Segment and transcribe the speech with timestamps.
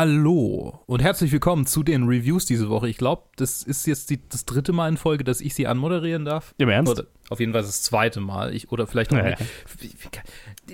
[0.00, 2.88] Hallo und herzlich willkommen zu den Reviews diese Woche.
[2.88, 6.24] Ich glaube, das ist jetzt die, das dritte Mal in Folge, dass ich sie anmoderieren
[6.24, 6.54] darf.
[6.56, 6.92] Im Ernst?
[6.92, 8.54] Oder auf jeden Fall das zweite Mal.
[8.54, 9.18] Ich, oder vielleicht noch.
[9.18, 9.36] Ja, ja.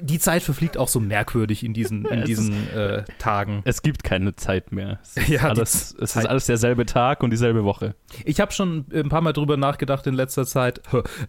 [0.02, 3.62] Die Zeit verfliegt auch so merkwürdig in diesen, in Es diesen äh, Tagen.
[3.64, 4.98] Es gibt keine Zeit mehr.
[5.02, 7.95] Es ist, Ja, alles, es ist alles derselbe Tag und dieselbe Woche.
[8.24, 10.80] Ich habe schon ein paar Mal drüber nachgedacht in letzter Zeit,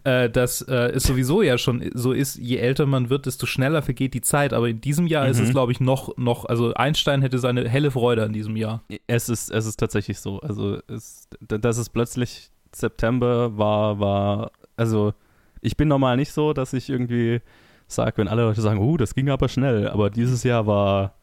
[0.04, 3.82] äh, dass äh, es sowieso ja schon so ist, je älter man wird, desto schneller
[3.82, 4.52] vergeht die Zeit.
[4.52, 5.52] Aber in diesem Jahr ist es, Mhm.
[5.52, 8.82] glaube ich, noch, noch, also Einstein hätte seine helle Freude an diesem Jahr.
[9.06, 10.40] Es ist, es ist tatsächlich so.
[10.40, 15.14] Also, es, dass es plötzlich September war, war, also,
[15.60, 17.40] ich bin normal nicht so, dass ich irgendwie
[17.86, 19.88] sage, wenn alle Leute sagen, uh, das ging aber schnell.
[19.88, 21.14] Aber dieses Jahr war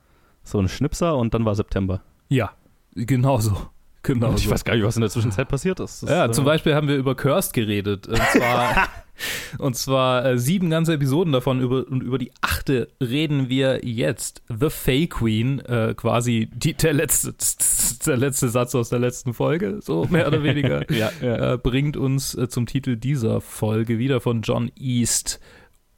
[0.43, 2.01] so ein Schnipser und dann war September.
[2.29, 2.51] Ja,
[2.95, 3.57] genau so.
[4.03, 4.51] Genau Und ich so.
[4.51, 6.03] weiß gar nicht, was in der Zwischenzeit passiert ist.
[6.03, 8.05] Das, Ja, äh, zum Beispiel haben wir über Cursed geredet.
[8.05, 8.89] Und zwar,
[9.59, 11.61] und zwar äh, sieben ganze Episoden davon.
[11.61, 14.43] Über, und über die achte reden wir jetzt.
[14.49, 17.33] The Fay Queen, äh, quasi die, der, letzte,
[18.05, 21.53] der letzte Satz aus der letzten Folge, so mehr oder weniger, Ja, ja.
[21.53, 25.39] äh, bringt uns äh, zum Titel dieser Folge wieder von John East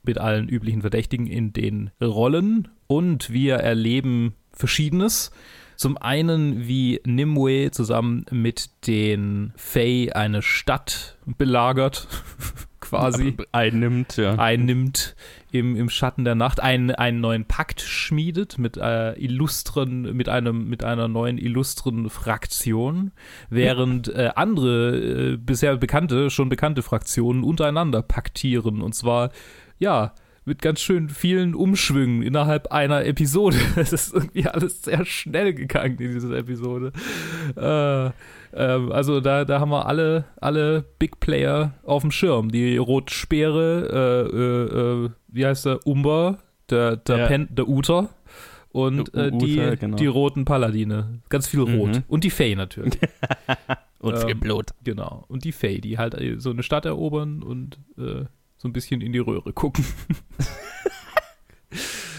[0.05, 2.67] mit allen üblichen Verdächtigen in den Rollen.
[2.87, 5.31] Und wir erleben Verschiedenes.
[5.75, 12.07] Zum einen, wie Nimue zusammen mit den Fae eine Stadt belagert,
[12.79, 14.35] quasi einnimmt, ja.
[14.35, 15.15] einnimmt
[15.51, 20.69] im, im Schatten der Nacht, einen, einen neuen Pakt schmiedet mit äh, illustren, mit einem,
[20.69, 23.11] mit einer neuen illustren Fraktion,
[23.49, 24.97] während äh, andere
[25.33, 28.81] äh, bisher bekannte, schon bekannte Fraktionen untereinander paktieren.
[28.81, 29.31] Und zwar,
[29.77, 30.13] ja,
[30.45, 33.57] mit ganz schön vielen Umschwüngen innerhalb einer Episode.
[33.75, 36.91] Es ist irgendwie alles sehr schnell gegangen in dieser Episode.
[37.57, 38.11] Äh,
[38.53, 42.51] ähm, also da, da haben wir alle, alle Big Player auf dem Schirm.
[42.51, 46.37] Die Rotspeere, äh, äh, äh, wie heißt der, Umber,
[46.69, 47.27] der, der, Ja.
[47.27, 48.09] Pen, der Uter
[48.69, 49.97] und Der äh, die, genau.
[49.97, 51.21] die roten Paladine.
[51.29, 51.95] Ganz viel Rot.
[51.95, 52.03] Mhm.
[52.07, 52.99] Und die Fey natürlich.
[53.99, 54.67] Und viel ähm, Blut.
[54.83, 55.25] genau.
[55.29, 58.25] Und die Fey, die halt so eine Stadt erobern und äh,
[58.65, 59.85] so ein bisschen in die Röhre gucken.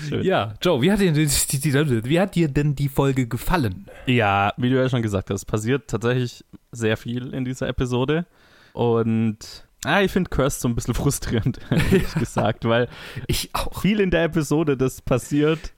[0.09, 0.23] Schön.
[0.23, 3.87] Ja, Joe, wie hat, dir, wie hat dir denn die Folge gefallen?
[4.07, 8.27] Ja, wie du ja schon gesagt hast, passiert tatsächlich sehr viel in dieser Episode.
[8.75, 12.89] Und ah, ich finde Curse so ein bisschen frustrierend, ehrlich gesagt, weil
[13.27, 13.81] Ich auch.
[13.81, 15.73] viel in der Episode, das passiert,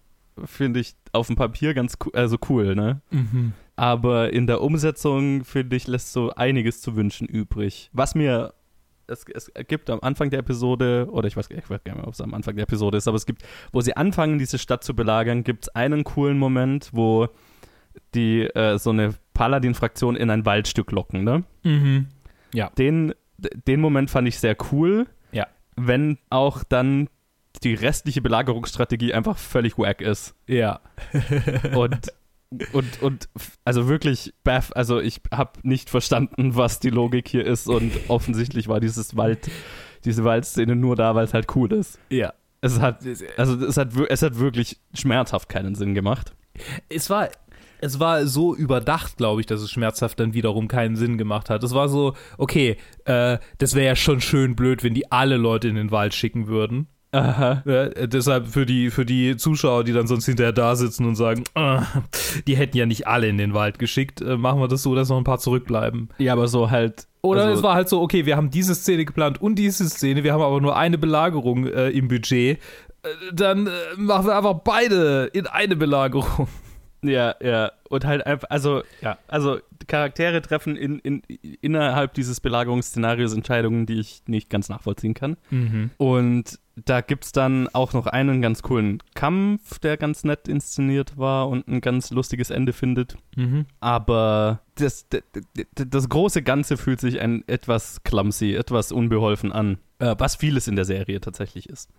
[0.44, 3.00] finde ich auf dem Papier ganz cool, also cool, ne?
[3.10, 3.54] Mhm.
[3.76, 7.88] Aber in der Umsetzung, finde ich, lässt so einiges zu wünschen übrig.
[7.94, 8.52] Was mir
[9.08, 12.06] es, es gibt am Anfang der Episode, oder ich weiß, ich weiß gar nicht mehr,
[12.06, 13.42] ob es am Anfang der Episode ist, aber es gibt,
[13.72, 17.28] wo sie anfangen, diese Stadt zu belagern, gibt es einen coolen Moment, wo
[18.14, 21.44] die äh, so eine Paladin-Fraktion in ein Waldstück locken, ne?
[21.64, 22.06] Mhm.
[22.76, 23.14] Den,
[23.66, 25.06] den Moment fand ich sehr cool.
[25.32, 25.46] Ja.
[25.76, 27.08] Wenn auch dann
[27.62, 30.34] die restliche Belagerungsstrategie einfach völlig wack ist.
[30.46, 30.80] Ja.
[31.74, 32.12] Und,
[32.72, 33.28] und, und
[33.64, 38.68] also wirklich, baff, also ich habe nicht verstanden, was die Logik hier ist und offensichtlich
[38.68, 39.50] war dieses Wald,
[40.04, 41.98] diese Waldszene nur da, weil es halt cool ist.
[42.08, 42.32] Ja.
[42.60, 43.04] Es hat,
[43.36, 46.34] also es hat, es hat wirklich schmerzhaft keinen Sinn gemacht.
[46.88, 47.28] Es war,
[47.80, 51.62] es war so überdacht, glaube ich, dass es schmerzhaft dann wiederum keinen Sinn gemacht hat.
[51.62, 55.68] Es war so, okay, äh, das wäre ja schon schön blöd, wenn die alle Leute
[55.68, 56.88] in den Wald schicken würden.
[57.12, 57.62] Aha.
[57.64, 61.44] Äh, deshalb für die, für die Zuschauer, die dann sonst hinterher da sitzen und sagen,
[61.54, 61.84] "Ah,
[62.46, 65.08] die hätten ja nicht alle in den Wald geschickt, äh, machen wir das so, dass
[65.08, 66.10] noch ein paar zurückbleiben.
[66.18, 67.06] Ja, aber so halt.
[67.22, 70.22] Oder also, es war halt so, okay, wir haben diese Szene geplant und diese Szene,
[70.22, 72.58] wir haben aber nur eine Belagerung äh, im Budget.
[73.02, 76.46] Äh, Dann äh, machen wir einfach beide in eine Belagerung.
[77.02, 77.72] Ja, ja.
[77.88, 81.22] Und halt einfach, also, ja, also Charaktere treffen in, in,
[81.60, 85.36] innerhalb dieses Belagerungsszenarios Entscheidungen, die ich nicht ganz nachvollziehen kann.
[85.96, 91.16] Und da gibt es dann auch noch einen ganz coolen Kampf, der ganz nett inszeniert
[91.16, 93.16] war und ein ganz lustiges Ende findet.
[93.36, 93.66] Mhm.
[93.80, 95.22] Aber das, das,
[95.74, 100.76] das große Ganze fühlt sich ein etwas clumsy, etwas unbeholfen an, äh, was vieles in
[100.76, 101.90] der Serie tatsächlich ist.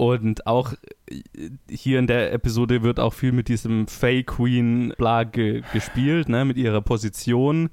[0.00, 0.72] Und auch
[1.10, 1.20] äh,
[1.68, 6.46] hier in der Episode wird auch viel mit diesem Fey Queen bla ge gespielt, ne,
[6.46, 7.68] mit ihrer Position,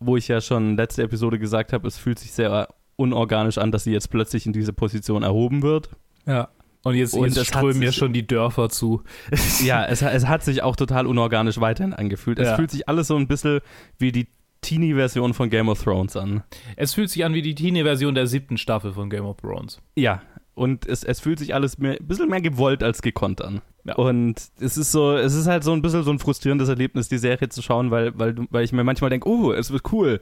[0.00, 2.66] wo ich ja schon letzte Episode gesagt habe, es fühlt sich sehr
[2.96, 5.90] unorganisch an, dass sie jetzt plötzlich in diese Position erhoben wird.
[6.26, 6.48] Ja.
[6.82, 9.04] Und jetzt, Und jetzt strömen mir schon die Dörfer zu.
[9.64, 12.40] Ja, es, es hat sich auch total unorganisch weiterhin angefühlt.
[12.40, 12.56] Es Ja.
[12.56, 13.60] fühlt sich alles so ein bisschen
[13.98, 14.26] wie die
[14.62, 16.42] Teenie-Version von Game of Thrones an.
[16.76, 19.80] Es fühlt sich an wie die Teenie-Version der siebten Staffel von Game of Thrones.
[19.96, 20.22] Ja,
[20.54, 23.62] und es, es fühlt sich alles mehr, ein bisschen mehr gewollt als gekonnt an.
[23.84, 23.94] Ja.
[23.96, 27.18] Und es ist so, es ist halt so ein bisschen so ein frustrierendes Erlebnis, die
[27.18, 30.20] Serie zu schauen, weil, weil, weil ich mir manchmal denke, oh, es wird cool.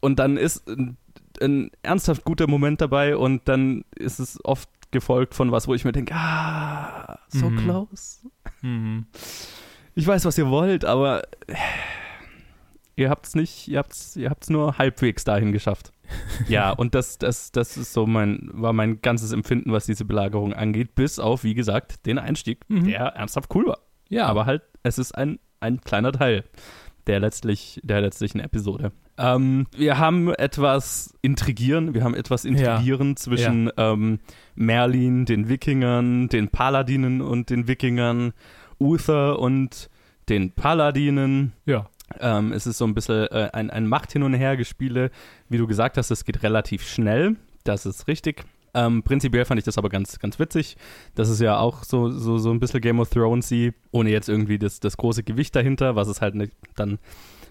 [0.00, 0.96] Und dann ist ein,
[1.40, 5.84] ein ernsthaft guter Moment dabei und dann ist es oft gefolgt von was, wo ich
[5.84, 7.56] mir denke, ah, so Mhm.
[7.58, 8.18] close.
[8.62, 9.06] Mhm.
[9.94, 11.22] ich weiß, was ihr wollt, aber
[13.00, 15.92] ihr habt's nicht, ihr habt's, ihr habt's nur halbwegs dahin geschafft.
[16.48, 20.52] ja, und das, das, das ist so mein, war mein ganzes Empfinden, was diese Belagerung
[20.52, 22.84] angeht, bis auf, wie gesagt, den Einstieg, Mhm.
[22.84, 23.78] der ernsthaft cool war.
[24.08, 26.44] Ja, Aber halt, es ist ein, ein kleiner Teil
[27.06, 28.92] der letztlich, der letztlichen Episode.
[29.18, 34.20] Ähm, wir haben etwas Intrigieren, wir haben etwas Intrigieren zwischen Ähm,
[34.54, 38.32] Merlin, den Wikingern, den Paladinen und den Wikingern,
[38.78, 39.88] Uther und
[40.28, 41.52] den Paladinen.
[41.66, 41.86] ja.
[42.18, 45.10] Ähm, es ist so ein bisschen äh, ein, ein Macht hin und her gespiele.
[45.48, 47.36] Wie du gesagt hast, es geht relativ schnell.
[47.64, 48.44] Das ist richtig.
[48.74, 50.76] Ähm, prinzipiell fand ich das aber ganz, ganz witzig.
[51.14, 53.52] Das ist ja auch so, so, so ein bisschen Game of Thrones,
[53.90, 56.98] ohne jetzt irgendwie das, das große Gewicht dahinter, was es halt nicht dann,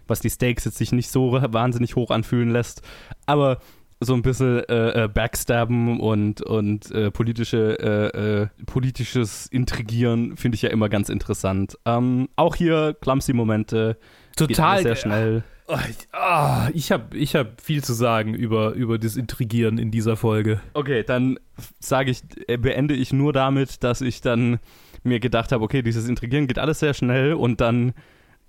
[0.07, 2.81] was die Stakes jetzt sich nicht so wahnsinnig hoch anfühlen lässt.
[3.25, 3.59] Aber
[4.01, 10.55] so ein bisschen äh, äh, Backstabben und, und äh, politische, äh, äh, politisches Intrigieren finde
[10.55, 11.77] ich ja immer ganz interessant.
[11.85, 13.97] Ähm, auch hier clumsy Momente,
[14.35, 15.43] Total sehr schnell.
[15.67, 19.91] Oh, ich- ah, ich habe ich hab viel zu sagen über, über das Intrigieren in
[19.91, 20.61] dieser Folge.
[20.73, 21.37] Okay, dann
[21.79, 24.59] sage ich, äh, beende ich nur damit, dass ich dann
[25.03, 27.93] mir gedacht habe, okay, dieses Intrigieren geht alles sehr schnell und dann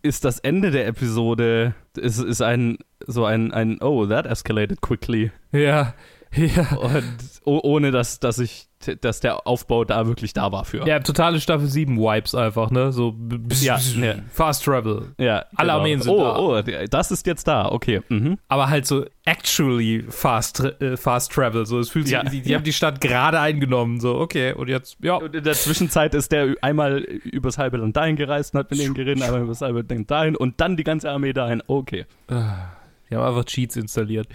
[0.02, 5.30] ist das Ende der Episode, ist, ist ein, so ein, ein, oh, that escalated quickly.
[5.52, 5.92] Ja,
[6.36, 6.76] ja.
[6.76, 8.68] Und oh, ohne dass, dass ich,
[9.00, 10.86] dass der Aufbau da wirklich da war für.
[10.86, 12.92] Ja, totale Staffel 7 Wipes einfach, ne?
[12.92, 13.16] So
[13.60, 14.14] Ja, ja.
[14.32, 15.12] Fast Travel.
[15.18, 16.38] Ja, Alle Armeen sind oh, da.
[16.38, 18.00] Oh, das ist jetzt da, okay.
[18.08, 18.38] Mhm.
[18.48, 21.66] Aber halt so actually fast, äh, fast Travel.
[21.66, 22.22] So, es fühlt sich, Ja.
[22.22, 23.98] die, die haben die Stadt gerade eingenommen.
[24.00, 25.16] So, okay, und jetzt, ja.
[25.16, 28.80] Und in der Zwischenzeit ist der einmal übers halbe Land dahin gereist und hat mit
[28.80, 31.60] denen geredet, einmal übers halbe Land dahin und dann die ganze Armee dahin.
[31.66, 32.06] Okay.
[33.10, 34.28] Die haben einfach Cheats installiert.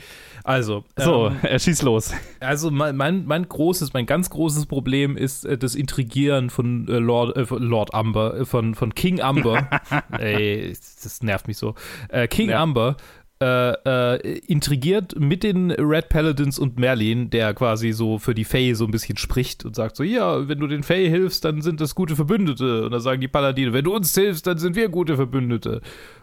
[0.45, 2.13] Also, So, ähm, er schießt los.
[2.39, 6.99] also mein, mein, mein großes, mein ganz großes Problem ist äh, das Intrigieren von äh,
[6.99, 9.67] Lord, äh, von Lord Amber, äh, von, von King Amber.
[10.19, 11.73] Ey, das nervt mich so.
[12.09, 12.61] Äh, King Ja.
[12.61, 12.95] Amber
[13.41, 18.85] äh, intrigiert mit den Red Paladins und Merlin, der quasi so für die Fae so
[18.85, 21.95] ein bisschen spricht und sagt so, ja, wenn du den Fae hilfst, dann sind das
[21.95, 22.85] gute Verbündete.
[22.85, 25.81] Und dann sagen die Paladine, wenn du uns hilfst, dann sind wir gute Verbündete.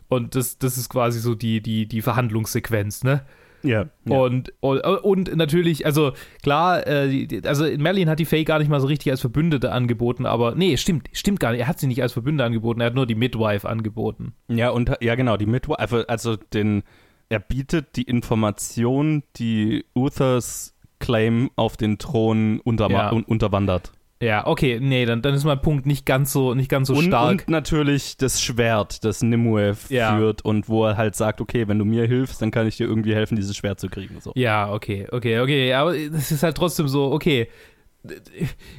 [0.09, 3.23] Und das, das ist quasi so die, die, die Verhandlungssequenz, ne?
[3.63, 3.87] Ja.
[4.09, 6.13] Und, und, und natürlich, also
[6.43, 10.27] klar, äh, also Merlin hat die Faye gar nicht mal so richtig als Verbündete angeboten,
[10.27, 11.61] aber nee, stimmt, stimmt gar nicht.
[11.61, 14.35] Er hat sie nicht als Verbündete angeboten, er hat nur die Midwife angeboten.
[14.49, 16.83] ja, und ja, genau, die Midwife, also, also den,
[17.29, 23.13] er bietet die Information, die Uthers Claim auf den Thron unter, Ja.
[23.13, 23.93] un, unterwandert.
[24.23, 27.05] Ja, okay, nee, dann, dann ist mein Punkt nicht ganz so, nicht ganz so und,
[27.05, 27.31] stark.
[27.31, 30.17] und natürlich das Schwert, das Nimue Ja.
[30.17, 32.87] führt und wo er halt sagt, okay, wenn du mir hilfst, dann kann ich dir
[32.87, 34.21] irgendwie helfen, dieses Schwert zu kriegen.
[34.21, 34.33] So.
[34.37, 37.49] Ja, okay, okay, okay, aber es ist halt trotzdem so, okay.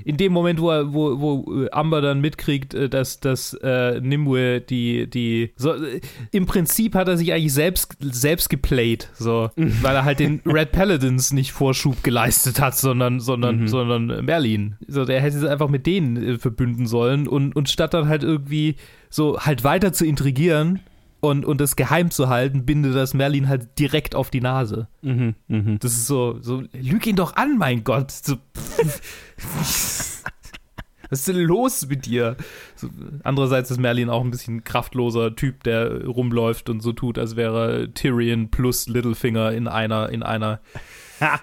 [0.03, 4.59] In dem Moment, wo, er, wo, wo Amber dann mitkriegt, äh, dass, dass äh, Nimue
[4.61, 9.95] die, die so, äh, im Prinzip hat er sich eigentlich selbst, selbst geplayt, so, weil
[9.95, 13.67] er halt den Red Paladins nicht Vorschub geleistet hat, sondern, sondern, Mhm.
[13.67, 14.75] sondern Merlin.
[14.87, 18.23] So, der hätte sich einfach mit denen äh, verbünden sollen und, und statt dann halt
[18.23, 18.75] irgendwie
[19.09, 20.79] so halt weiter zu intrigieren
[21.23, 24.89] und, und das geheim zu halten, bindet das Merlin halt direkt auf die Nase.
[25.01, 25.79] Mhm, mhm.
[25.79, 28.11] Das ist so, so, lüg ihn doch an, mein Gott.
[28.11, 28.35] So,
[29.53, 30.21] was
[31.09, 32.35] ist denn los mit dir?
[32.75, 32.89] So,
[33.23, 37.93] andererseits ist Merlin auch ein bisschen kraftloser Typ, der rumläuft und so tut, als wäre
[37.93, 40.59] Tyrion plus Littlefinger in einer, in einer,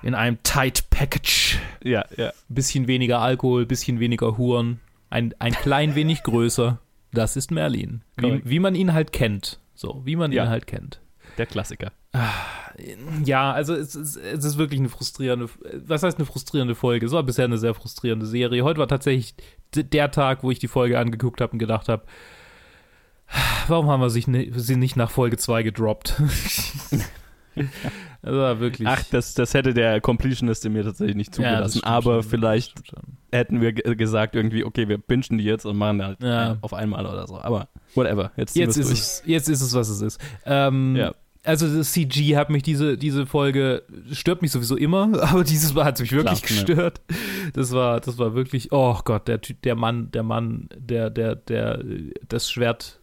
[0.03, 1.59] in einem tight Package.
[1.83, 2.33] Ja, ja.
[2.51, 6.79] Bisschen weniger Alkohol, bisschen weniger Huren, ein, ein klein wenig größer.
[7.13, 8.03] Das ist Merlin.
[8.19, 9.60] Wie, wie man ihn halt kennt.
[9.81, 10.45] So, wie man Ja.
[10.45, 11.01] ihn halt kennt.
[11.39, 11.91] Der Klassiker.
[13.25, 15.49] Ja, also es ist, es ist wirklich eine frustrierende,
[15.87, 17.07] was heißt eine frustrierende Folge?
[17.07, 18.63] Es war bisher eine sehr frustrierende Serie.
[18.63, 19.35] Heute war tatsächlich
[19.75, 22.03] der Tag, wo ich die Folge angeguckt habe und gedacht habe,
[23.69, 26.21] warum haben wir sich ne, sie nicht nach Folge 2 gedroppt?
[28.23, 28.87] das war wirklich.
[28.89, 31.79] Ach, das, das hätte der Completionist in mir tatsächlich nicht Ja, zugelassen.
[31.79, 32.75] stimmt aber schon, vielleicht
[33.33, 36.53] hätten wir ge- gesagt irgendwie, okay, wir bingen die jetzt und machen halt Ja.
[36.53, 37.41] äh, auf einmal oder so.
[37.41, 40.21] Aber whatever, jetzt, Jetzt ist, es, jetzt ist es, was es ist.
[40.45, 41.15] Ähm, Ja.
[41.43, 45.87] Also das CG hat mich diese, diese Folge, stört mich sowieso immer, aber dieses Mal
[45.87, 46.67] hat es mich wirklich Klar, ne.
[46.67, 47.01] gestört.
[47.55, 51.37] Das war, das war wirklich, oh Gott, der Typ, der Mann, der Mann, der, der,
[51.37, 51.83] der,
[52.29, 53.01] das Schwert,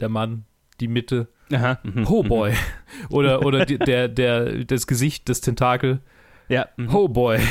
[0.00, 0.46] der Mann,
[0.80, 1.78] die Mitte, Aha.
[1.82, 2.28] mhm, Oh mhm.
[2.28, 2.52] boy.
[3.10, 6.00] Oder, oder der, der, das Gesicht, das Tentakel,
[6.48, 6.68] Ja.
[6.76, 6.94] mhm.
[6.94, 7.38] oh boy.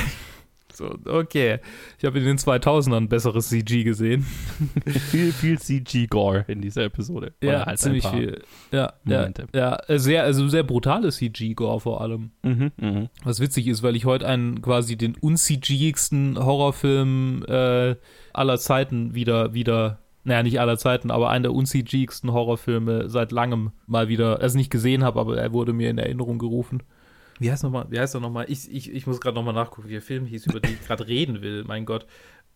[0.76, 1.60] So, okay.
[1.98, 4.24] Ich habe in den 2000ern besseres CG gesehen.
[5.10, 7.34] viel, viel CG-Gore in dieser Episode.
[7.42, 8.42] Oder halt ziemlich viel.
[8.72, 9.48] Ja, ja, Momente.
[9.56, 12.32] ja, sehr, also sehr brutales CG-Gore vor allem.
[12.44, 13.10] Mhm, mhm.
[13.24, 17.96] Was witzig ist, weil ich heute einen quasi den uncgigsten Horrorfilm äh,
[18.34, 23.72] aller Zeiten wieder, wieder naja, nicht aller Zeiten, aber einen der uncgigsten Horrorfilme seit langem
[23.86, 26.84] mal wieder, also nicht gesehen habe, aber er wurde mir in Erinnerung gerufen.
[27.40, 27.86] Wie heißt nochmal?
[27.90, 28.46] Wie heißt er nochmal?
[28.50, 31.08] Ich, ich, ich muss gerade nochmal nachgucken, wie der Film hieß, über den ich gerade
[31.08, 31.64] reden will.
[31.66, 32.08] Mein Gott.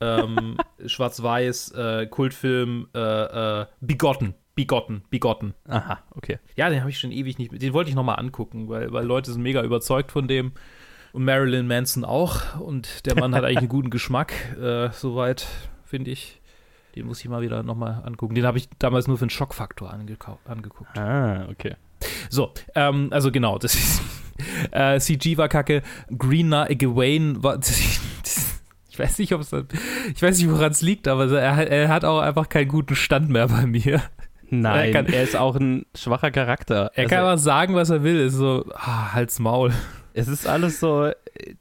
[0.01, 4.33] Ähm, Schwarz-Weiß, äh, Kultfilm, äh, äh, Bigotten.
[4.55, 5.53] Bigotten, Bigotten.
[5.67, 6.39] Aha, okay.
[6.55, 7.61] Ja, den habe ich schon ewig nicht.
[7.61, 10.53] Den wollte ich nochmal angucken, weil, weil Leute sind mega überzeugt von dem.
[11.13, 12.59] Und Marilyn Manson auch.
[12.59, 15.47] Und der Mann hat eigentlich einen guten Geschmack, äh, soweit,
[15.85, 16.38] finde ich.
[16.95, 18.35] Den muss ich mal wieder nochmal angucken.
[18.35, 20.97] Den habe ich damals nur für den Schockfaktor angeguckt.
[20.97, 21.75] Ah, okay.
[22.29, 24.01] So, ähm, also genau, das ist.
[24.71, 25.81] Äh, CG war kacke.
[26.17, 27.59] Green Knight Gawain war.
[28.89, 29.51] ich weiß nicht, ob es.
[30.15, 33.29] Ich weiß nicht, woran es liegt, aber er, er hat auch einfach keinen guten Stand
[33.29, 34.01] mehr bei mir.
[34.49, 36.91] Nein, er, kann, er ist auch ein schwacher Charakter.
[36.93, 38.17] Er also, kann aber sagen, was er will.
[38.19, 39.73] Ist so, ah, halt's Maul.
[40.13, 41.11] Es ist alles so,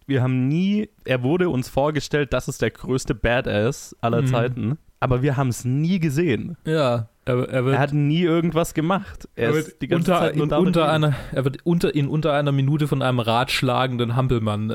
[0.07, 4.27] wir haben nie, er wurde uns vorgestellt, das ist der größte Badass aller mhm.
[4.27, 6.57] Zeiten, aber wir haben es nie gesehen.
[6.65, 7.09] Ja.
[7.25, 9.29] Er, er, wird, er, hat nie irgendwas gemacht.
[9.37, 13.03] Er, er wird, unter, in, unter einer, er wird unter, in unter einer Minute von
[13.03, 14.75] einem ratschlagenden Hampelmann äh,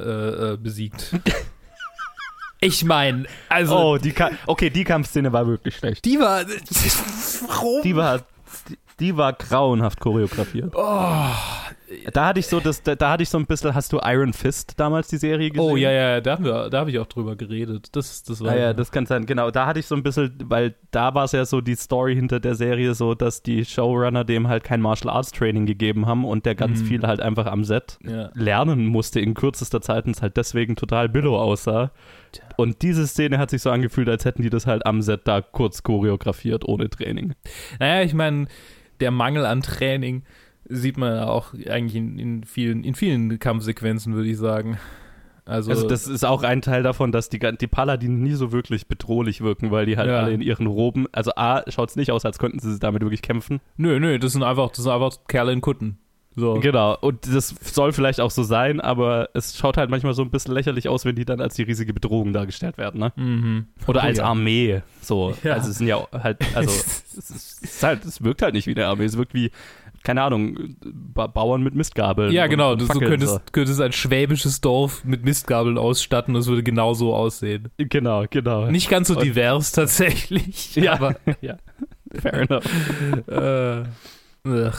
[0.53, 1.15] äh, besiegt.
[2.61, 3.75] ich meine, also.
[3.75, 4.13] Oh, die
[4.45, 6.05] okay, die Kampfszene war wirklich schlecht.
[6.05, 6.45] Die war.
[7.47, 7.81] Warum?
[7.81, 8.19] Die war,
[8.69, 10.73] die, die war grauenhaft choreografiert.
[10.75, 11.29] Oh,
[12.13, 14.33] da hatte ich so das, da, da, hatte ich so ein bisschen, hast du Iron
[14.33, 15.71] Fist damals die Serie gesehen?
[15.71, 17.95] Oh ja, ja, da haben wir, da habe ich auch drüber geredet.
[17.95, 18.51] Das, das war.
[18.51, 19.51] Ah, ja, das kann sein, genau.
[19.51, 22.39] Da hatte ich so ein bisschen, weil da war es ja so die Story hinter
[22.39, 26.45] der Serie so, dass die Showrunner dem halt kein Martial Arts Training gegeben haben und
[26.45, 26.85] der ganz mhm.
[26.85, 28.29] viel halt einfach am Set ja.
[28.33, 31.91] lernen musste in kürzester Zeit und es halt deswegen total billow aussah.
[32.55, 35.41] Und diese Szene hat sich so angefühlt, als hätten die das halt am Set da
[35.41, 37.33] kurz choreografiert, ohne Training.
[37.79, 38.47] Naja, ich meine,
[38.99, 40.23] der Mangel an Training
[40.65, 44.77] sieht man auch eigentlich in, in, vielen, in vielen Kampfsequenzen, würde ich sagen.
[45.45, 48.87] Also, also, das ist auch ein Teil davon, dass die, die Paladine nie so wirklich
[48.87, 50.19] bedrohlich wirken, weil die halt ja.
[50.19, 53.21] alle in ihren Roben, also A, schaut es nicht aus, als könnten sie damit wirklich
[53.21, 53.59] kämpfen.
[53.75, 55.97] Nö, nö, das sind einfach, das sind einfach Kerle in Kutten.
[56.35, 56.55] So.
[56.55, 60.31] Genau, und das soll vielleicht auch so sein, aber es schaut halt manchmal so ein
[60.31, 63.13] bisschen lächerlich aus, wenn die dann als die riesige Bedrohung dargestellt werden, ne?
[63.15, 63.67] Mhm.
[63.85, 64.25] Oder oh, als ja.
[64.25, 65.35] Armee, so.
[65.43, 65.53] Ja.
[65.53, 66.71] Also es sind ja halt, also
[67.17, 69.51] es, ist halt, es wirkt halt nicht wie eine Armee, es wirkt wie
[70.03, 72.31] keine Ahnung, ba Bauern mit Mistgabeln.
[72.31, 72.75] Ja, genau.
[72.75, 73.39] Du könntest, so.
[73.51, 77.69] könntest ein schwäbisches Dorf mit Mistgabeln ausstatten und es würde genau so aussehen.
[77.77, 78.69] Genau, genau.
[78.69, 80.75] Nicht ganz so und, divers tatsächlich.
[80.83, 81.57] Ja, aber ja.
[82.13, 82.65] Fair enough.
[84.47, 84.71] äh,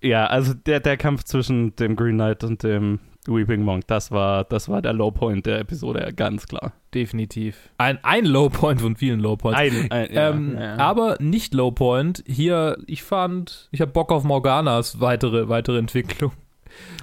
[0.00, 2.98] ja, also der, der Kampf zwischen dem Green Knight und dem
[3.28, 6.72] Weeping Monk, das war, das war der Lowpoint der Episode, ja, ganz klar.
[6.94, 7.70] Definitiv.
[7.78, 9.58] Ein, ein Lowpoint von vielen Lowpoints.
[9.58, 10.76] Ein, ein, ja, ähm, ja.
[10.76, 12.24] Aber nicht Lowpoint.
[12.26, 16.32] Hier, ich fand, ich habe Bock auf Morganas weitere, weitere Entwicklung.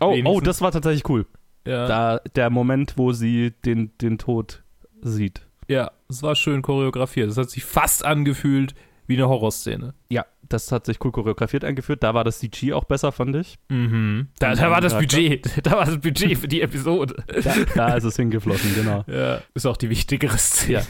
[0.01, 1.25] Oh, oh, das war tatsächlich cool.
[1.67, 1.87] Ja.
[1.87, 4.63] Da, der Moment, wo sie den, den Tod
[5.01, 5.41] sieht.
[5.67, 7.29] Ja, es war schön choreografiert.
[7.29, 8.75] Es hat sich fast angefühlt
[9.07, 9.93] wie eine Horrorszene.
[10.09, 12.03] Ja, das hat sich cool choreografiert eingeführt.
[12.03, 13.57] Da war das CG auch besser, fand ich.
[13.69, 14.27] Mhm.
[14.39, 15.45] Da, da war das Budget.
[15.63, 17.23] Da war das Budget für die Episode.
[17.43, 19.03] Da, da ist es hingeflossen, genau.
[19.15, 20.83] Ja, ist auch die wichtigere Szene.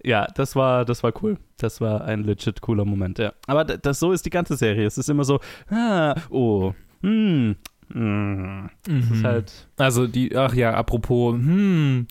[0.02, 1.38] ja, das war, das war cool.
[1.56, 3.32] Das war ein legit cooler Moment, ja.
[3.46, 4.86] Aber das, so ist die ganze Serie.
[4.86, 5.40] Es ist immer so,
[5.70, 7.56] ah, oh, hm,
[7.92, 8.70] hm.
[8.88, 9.22] Mhm.
[9.22, 12.06] Halt also die, ach ja, apropos, hm,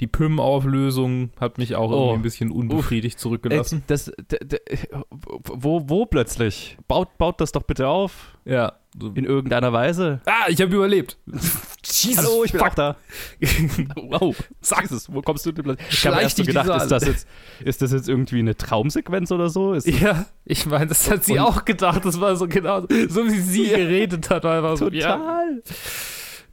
[0.00, 2.14] die PIM-Auflösung hat mich auch oh.
[2.14, 3.82] ein bisschen unbefriedigt zurückgelassen.
[3.88, 4.60] Das, das,
[5.00, 6.76] wo, wo plötzlich?
[6.86, 8.36] Baut, baut das doch bitte auf.
[8.44, 8.74] Ja.
[9.14, 10.20] In irgendeiner Weise.
[10.24, 11.18] Ah, ich habe überlebt.
[11.84, 12.96] Jesus, Hallo, ich bin auch da.
[13.96, 15.88] wow, sag es, wo kommst du denn plötzlich?
[15.90, 17.28] Ich habe erst so gedacht, ist das, jetzt,
[17.60, 19.74] ist das jetzt irgendwie eine Traumsequenz oder so?
[19.74, 22.04] ja, ich meine, das hat sie auch gedacht.
[22.04, 24.44] Das war so genau so, wie sie geredet hat.
[24.44, 25.00] Einfach so, Total.
[25.00, 25.62] Ja.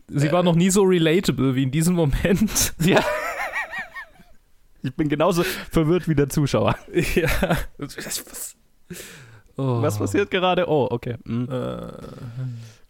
[0.08, 2.74] Sie äh, war noch nie so relatable wie in diesem Moment.
[2.80, 3.04] Ja.
[4.86, 6.75] Ich bin genauso verwirrt wie der Zuschauer.
[7.15, 7.30] Ja.
[7.77, 8.56] Was,
[9.58, 9.82] oh.
[9.82, 10.68] was passiert gerade?
[10.68, 11.15] Oh, okay.
[11.24, 11.48] Mhm.
[11.50, 11.92] Uh.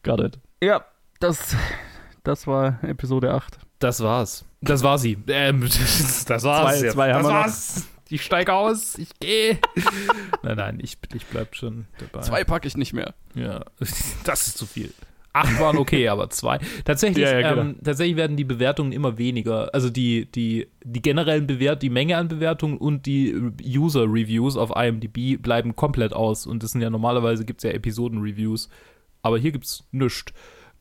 [0.03, 0.39] Got it.
[0.61, 0.85] Ja,
[1.19, 1.55] das,
[2.23, 3.57] das war Episode 8.
[3.79, 4.45] Das war's.
[4.61, 5.17] Das war sie.
[5.27, 6.79] Ähm, das, das war's.
[6.79, 7.87] Zwei, zwei das war's.
[8.09, 9.57] Ich steige aus, ich gehe.
[10.43, 12.21] nein, nein, ich, ich bleib schon dabei.
[12.21, 13.15] Zwei packe ich nicht mehr.
[13.33, 13.65] Ja,
[14.23, 14.93] das ist zu viel.
[15.35, 16.59] Acht waren okay, aber zwei.
[16.85, 17.61] Tatsächlich, ja, ja, genau.
[17.61, 19.73] ähm, tatsächlich werden die Bewertungen immer weniger.
[19.73, 25.41] Also die, die, die generellen Bewertungen, die Menge an Bewertungen und die User-Reviews auf IMDb
[25.41, 26.47] bleiben komplett aus.
[26.47, 28.69] Und das sind ja normalerweise gibt es ja Episoden-Reviews.
[29.23, 30.31] Aber hier gibt es nichts.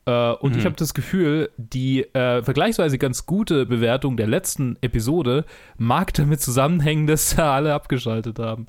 [0.07, 0.59] Äh, und mhm.
[0.59, 5.45] ich habe das Gefühl, die äh, vergleichsweise ganz gute Bewertung der letzten Episode
[5.79, 8.67] mag damit zusammenhängen, dass da alle abgeschaltet haben.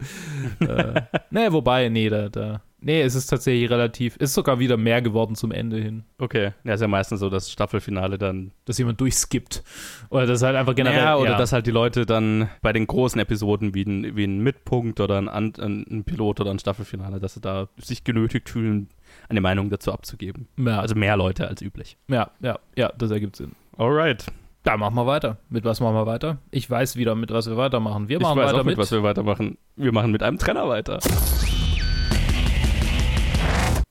[0.61, 5.01] äh, naja, wobei, nee, da, da Nee, es ist tatsächlich relativ, ist sogar wieder mehr
[5.01, 6.03] geworden zum Ende hin.
[6.19, 6.51] Okay.
[6.63, 8.51] Ja, ist ja meistens so, dass Staffelfinale dann.
[8.65, 9.63] Dass jemand durchskippt.
[10.11, 10.99] Oder das halt einfach generell.
[10.99, 14.39] Ja, oder dass halt die Leute dann bei den großen Episoden wie ein, wie ein
[14.41, 18.89] Mitpunkt oder ein, ein, ein Pilot oder ein Staffelfinale, dass sie da sich genötigt fühlen,
[19.29, 20.47] eine Meinung dazu abzugeben.
[20.57, 21.97] Ja, Also mehr Leute als üblich.
[22.07, 23.53] ja, ja, ja, das ergibt Sinn.
[23.79, 24.25] Alright.
[24.61, 25.37] Da machen wir weiter.
[25.49, 26.37] Mit was machen wir weiter?
[26.51, 28.09] Ich weiß wieder, mit was wir weitermachen.
[28.09, 28.77] Wir Ich machen weiß weiter auch mit, mit.
[28.77, 29.57] was wir weitermachen.
[29.75, 30.99] Wir machen mit einem Trenner weiter.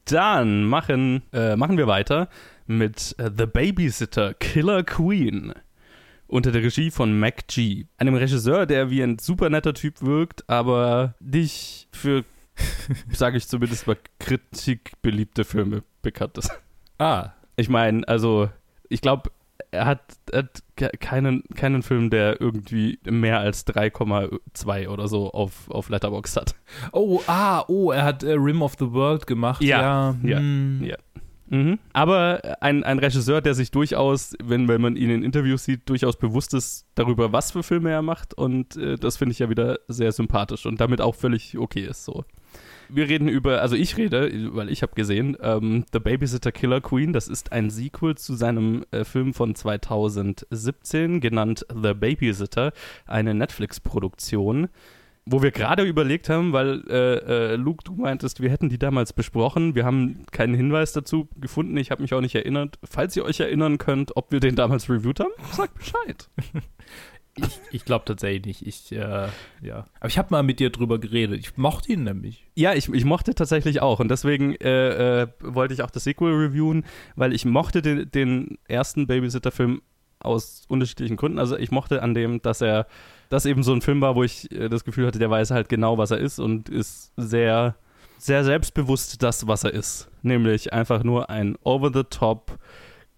[0.06, 2.28] Dann machen, äh, machen wir weiter
[2.66, 5.52] mit äh, The Babysitter Killer Queen.
[6.26, 7.84] Unter der Regie von Mac G.
[7.99, 12.25] Einem Regisseur, der wie ein super netter Typ wirkt, aber nicht für,
[13.12, 16.50] sage ich zumindest mal, kritikbeliebte Filme bekannt ist.
[16.99, 18.49] ah, Ich meine, also,
[18.88, 19.30] ich glaube,
[19.75, 20.00] er hat,
[20.33, 26.37] hat ke- keinen, keinen Film, der irgendwie mehr als 3,2 oder so auf, auf Letterboxd
[26.37, 26.54] hat.
[26.93, 29.62] oh, ah, oh, er hat äh, Rim of the World gemacht.
[29.62, 30.85] Ja, ja, hm.
[30.85, 30.97] ja.
[31.49, 31.78] Mhm.
[31.93, 36.16] Aber ein, ein Regisseur, der sich durchaus, wenn, wenn man ihn in Interviews sieht, durchaus
[36.16, 38.35] bewusst ist darüber, was für Filme er macht.
[38.35, 42.04] Und äh, das finde ich ja wieder sehr sympathisch und damit auch völlig okay ist
[42.04, 42.25] so.
[42.88, 47.12] Wir reden über, also ich rede, weil ich habe gesehen, ähm, The Babysitter Killer Queen.
[47.12, 52.72] Das ist ein Sequel zu seinem äh, Film von 2017, genannt The Babysitter,
[53.06, 54.68] eine Netflix-Produktion.
[55.26, 59.14] Wo wir gerade überlegt haben, weil äh, äh, Luke, du meintest, wir hätten die damals
[59.14, 59.74] besprochen.
[59.74, 61.78] Wir haben keinen Hinweis dazu gefunden.
[61.78, 62.78] Ich habe mich auch nicht erinnert.
[62.84, 66.28] Falls ihr euch erinnern könnt, ob wir den damals reviewed haben, sagt Bescheid.
[67.36, 68.66] Ich, ich glaube tatsächlich nicht.
[68.66, 69.28] Ich, äh,
[69.60, 69.86] ja.
[69.98, 71.40] Aber ich habe mal mit dir drüber geredet.
[71.40, 72.46] Ich mochte ihn nämlich.
[72.54, 76.32] Ja, ich, ich mochte tatsächlich auch und deswegen äh, äh, wollte ich auch das Sequel
[76.32, 76.84] reviewen,
[77.16, 79.82] weil ich mochte den, den ersten Babysitter-Film
[80.20, 81.38] aus unterschiedlichen Gründen.
[81.38, 82.86] Also ich mochte an dem, dass er,
[83.28, 85.68] das eben so ein Film war, wo ich äh, das Gefühl hatte, der weiß halt
[85.68, 87.74] genau, was er ist und ist sehr,
[88.18, 90.10] sehr selbstbewusst das, was er ist.
[90.23, 92.58] Nämlich einfach nur ein over-the-top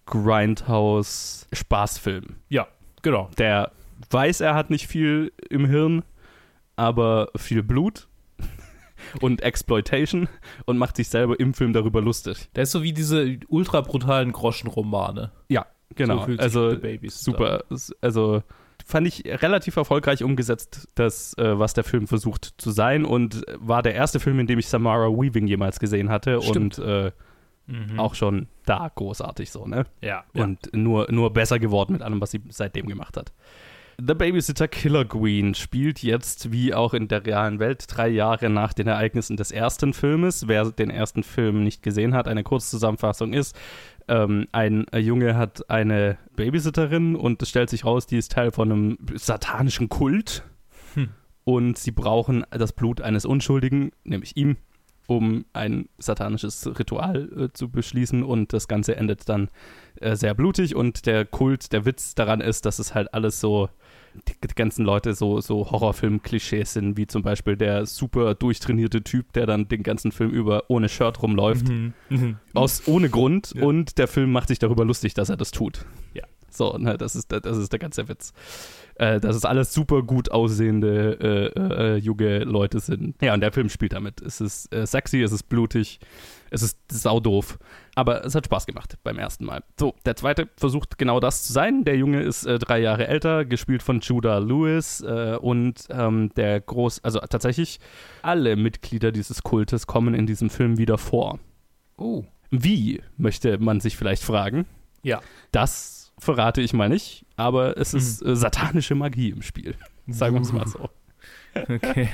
[0.05, 2.35] Grindhouse-Spaßfilm.
[2.49, 2.67] Ja,
[3.01, 3.29] genau.
[3.37, 3.71] Der
[4.09, 6.03] weiß, er hat nicht viel im Hirn,
[6.75, 8.07] aber viel Blut
[9.21, 10.27] und Exploitation
[10.65, 12.49] und macht sich selber im Film darüber lustig.
[12.55, 15.31] Der ist so wie diese ultra brutalen Groschenromane.
[15.49, 16.25] Ja, genau.
[16.25, 16.77] So also
[17.09, 17.63] super.
[18.01, 18.43] Also
[18.85, 23.81] fand ich relativ erfolgreich umgesetzt, das, äh, was der Film versucht zu sein und war
[23.83, 26.79] der erste Film, in dem ich Samara Weaving jemals gesehen hatte Stimmt.
[26.79, 27.11] und äh,
[27.67, 27.99] Mhm.
[27.99, 29.85] auch schon da großartig so, ne?
[30.01, 30.23] Ja.
[30.33, 33.33] und nur, nur besser geworden mit allem, was sie seitdem gemacht hat.
[33.99, 38.73] The Babysitter Killer Queen spielt jetzt, wie auch in der realen Welt, drei Jahre nach
[38.73, 40.47] den Ereignissen des ersten Filmes.
[40.47, 43.55] Wer den ersten Film nicht gesehen hat, eine Kurzzusammenfassung ist,
[44.07, 48.71] ähm, ein Junge hat eine Babysitterin und es stellt sich raus, die ist Teil von
[48.71, 50.43] einem satanischen Kult.
[50.93, 51.09] Hm.
[51.43, 54.57] Und sie brauchen das Blut eines Unschuldigen, nämlich ihm,
[55.07, 59.49] um ein satanisches Ritual äh, zu beschließen und das Ganze endet dann
[60.01, 63.69] äh, sehr blutig und der Kult, der Witz daran ist, dass es halt alles so,
[64.27, 69.45] die, ganzen Leute so, so Horrorfilm-Klischees sind, wie zum Beispiel der super durchtrainierte Typ, der
[69.45, 71.93] dann den ganzen Film über ohne Shirt rumläuft, Mhm.
[72.09, 72.37] Mhm.
[72.53, 73.63] aus ohne Grund Ja.
[73.63, 75.85] und der Film macht sich darüber lustig, dass er das tut.
[76.13, 76.23] Ja.
[76.49, 78.33] So, ne, das ist, das ist der ganze Witz.
[78.99, 83.15] Äh, dass es alles super gut aussehende äh, äh, junge Leute sind.
[83.21, 84.21] Ja, und der Film spielt damit.
[84.21, 85.99] Es ist äh, sexy, es ist blutig,
[86.49, 87.59] es ist saudoof.
[87.93, 89.63] Aber es hat Spaß gemacht beim ersten Mal.
[89.79, 91.83] So, der zweite versucht genau das zu sein.
[91.83, 96.59] Der Junge ist äh, drei Jahre älter, gespielt von Judah Lewis äh, und ähm, der
[96.59, 97.79] Groß, also tatsächlich
[98.23, 101.37] alle Mitglieder dieses Kultes kommen in diesem Film wieder vor.
[101.97, 102.23] Oh.
[102.49, 104.65] Wie, möchte man sich vielleicht fragen.
[105.03, 105.21] Ja.
[105.51, 109.75] Das verrate ich mal nicht, aber es ist äh, satanische Magie im Spiel.
[110.07, 110.89] Sagen wir es mal so.
[111.57, 112.09] Okay.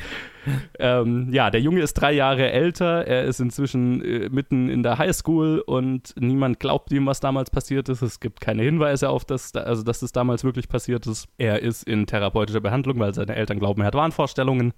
[0.79, 4.97] Ähm, ja, der Junge ist drei Jahre älter, er ist inzwischen äh, mitten in der
[4.97, 8.01] Highschool und niemand glaubt ihm, was damals passiert ist.
[8.01, 11.27] Es gibt keine Hinweise auf das, also dass das damals wirklich passiert ist.
[11.37, 14.73] Er ist in therapeutischer Behandlung, weil seine Eltern glauben, er hat Wahnvorstellungen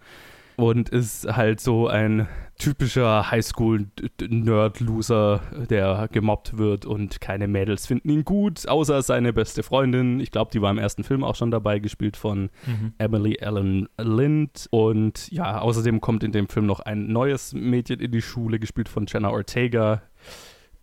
[0.57, 8.23] und ist halt so ein typischer Highschool-Nerd-Loser, der gemobbt wird und keine Mädels finden ihn
[8.23, 10.19] gut, außer seine beste Freundin.
[10.19, 12.93] Ich glaube, die war im ersten Film auch schon dabei, gespielt von Mhm.
[12.97, 14.67] Emily Ellen Lind.
[14.71, 18.89] Und ja, außerdem kommt in dem Film noch ein neues Mädchen in die Schule, gespielt
[18.89, 20.01] von Jenna Ortega,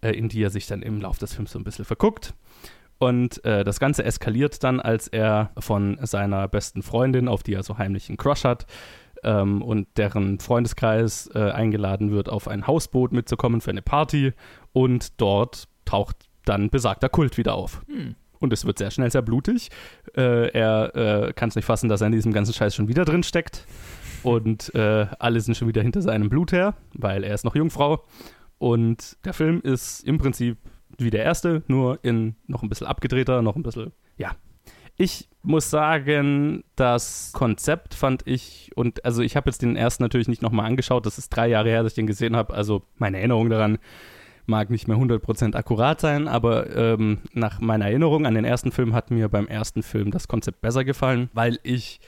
[0.02, 2.34] äh, in die er sich dann im Laufe des Films so ein bisschen verguckt.
[2.98, 7.64] Und äh, das Ganze eskaliert dann, als er von seiner besten Freundin, auf die er
[7.64, 8.66] so heimlich einen Crush hat,
[9.22, 14.32] ähm, und deren Freundeskreis äh, eingeladen wird, auf ein Hausboot mitzukommen für eine Party.
[14.72, 17.82] Und dort taucht dann besagter Kult wieder auf.
[17.86, 18.14] Hm.
[18.40, 19.70] Und es wird sehr schnell sehr blutig.
[20.16, 23.04] Äh, er äh, kann es nicht fassen, dass er in diesem ganzen Scheiß schon wieder
[23.04, 23.66] drin steckt.
[24.22, 28.04] und äh, alle sind schon wieder hinter seinem Blut her, weil er ist noch Jungfrau.
[28.58, 30.58] Und der Film ist im Prinzip
[30.98, 34.32] wie der erste, nur in noch ein bisschen abgedrehter, noch ein bisschen, ja.
[34.96, 40.28] Ich muss sagen, das Konzept fand ich, und also ich habe jetzt den ersten natürlich
[40.28, 43.18] nicht nochmal angeschaut, das ist drei Jahre her, dass ich den gesehen habe, also meine
[43.18, 43.78] Erinnerung daran
[44.46, 48.94] mag nicht mehr 100% akkurat sein, aber ähm, nach meiner Erinnerung an den ersten Film
[48.94, 52.00] hat mir beim ersten Film das Konzept besser gefallen, weil ich,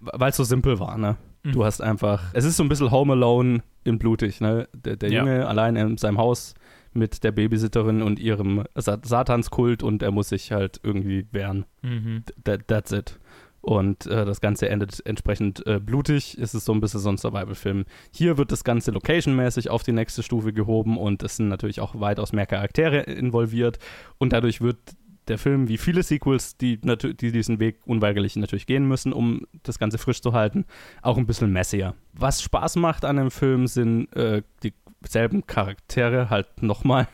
[0.00, 1.16] weil es so simpel war, ne?
[1.42, 1.52] Mhm.
[1.52, 4.68] Du hast einfach, es ist so ein bisschen Home Alone in blutig, ne?
[4.74, 5.46] Der, der Junge ja.
[5.46, 6.54] allein in seinem Haus
[6.92, 11.64] mit der Babysitterin und ihrem Satanskult und er muss sich halt irgendwie wehren.
[11.82, 12.24] Mhm.
[12.44, 13.18] That, that's it.
[13.62, 16.38] Und äh, das Ganze endet entsprechend äh, blutig.
[16.40, 17.84] Es ist so ein bisschen so ein Survival-Film.
[18.10, 22.00] Hier wird das Ganze location-mäßig auf die nächste Stufe gehoben und es sind natürlich auch
[22.00, 23.78] weitaus mehr Charaktere involviert.
[24.16, 24.78] Und dadurch wird
[25.28, 29.78] der Film, wie viele Sequels, die, die diesen Weg unweigerlich natürlich gehen müssen, um das
[29.78, 30.64] Ganze frisch zu halten,
[31.02, 31.94] auch ein bisschen messier.
[32.12, 34.72] Was Spaß macht an dem Film sind äh, die
[35.08, 37.08] selben Charaktere halt nochmal.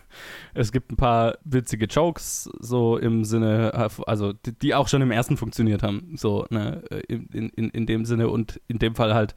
[0.55, 5.11] Es gibt ein paar witzige Jokes, so im Sinne, also die, die auch schon im
[5.11, 9.35] ersten funktioniert haben, so ne, in, in, in dem Sinne und in dem Fall halt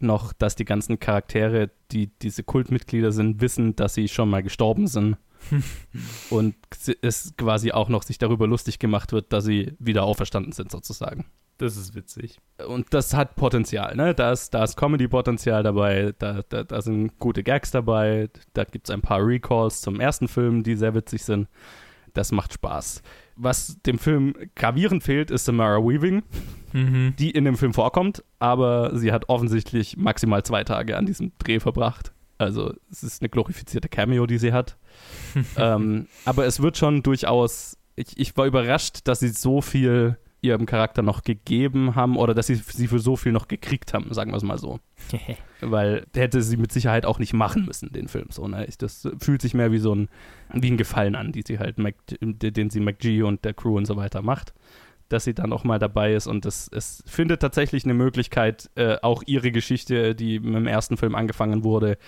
[0.00, 4.86] noch, dass die ganzen Charaktere, die diese Kultmitglieder sind, wissen, dass sie schon mal gestorben
[4.86, 5.16] sind.
[6.30, 6.54] Und
[7.02, 11.26] es quasi auch noch sich darüber lustig gemacht wird, dass sie wieder auferstanden sind, sozusagen.
[11.58, 12.38] Das ist witzig.
[12.66, 14.12] Und das hat Potenzial, ne?
[14.14, 18.88] Da ist, da ist Comedy-Potenzial dabei, da, da, da sind gute Gags dabei, da gibt
[18.88, 21.48] es ein paar Recalls zum ersten Film, die sehr witzig sind.
[22.12, 23.02] Das macht Spaß.
[23.36, 26.22] Was dem Film gravierend fehlt, ist Samara Weaving,
[26.72, 27.14] mhm.
[27.18, 31.60] die in dem Film vorkommt, aber sie hat offensichtlich maximal zwei Tage an diesem Dreh
[31.60, 32.12] verbracht.
[32.44, 34.76] Also es ist eine glorifizierte Cameo, die sie hat.
[35.56, 40.66] ähm, aber es wird schon durchaus, ich, ich war überrascht, dass sie so viel ihrem
[40.66, 44.30] Charakter noch gegeben haben oder dass sie sie für so viel noch gekriegt haben, sagen
[44.30, 44.78] wir es mal so.
[45.60, 48.26] Weil hätte sie mit Sicherheit auch nicht machen müssen, den Film.
[48.30, 48.68] So, ne?
[48.78, 50.08] Das fühlt sich mehr wie so ein,
[50.52, 53.86] wie ein Gefallen an, die sie halt Mac, den sie McGee und der Crew und
[53.86, 54.52] so weiter macht.
[55.08, 58.96] Dass sie dann auch mal dabei ist und es, es findet tatsächlich eine Möglichkeit, äh,
[59.02, 61.98] auch ihre Geschichte, die mit dem ersten Film angefangen wurde,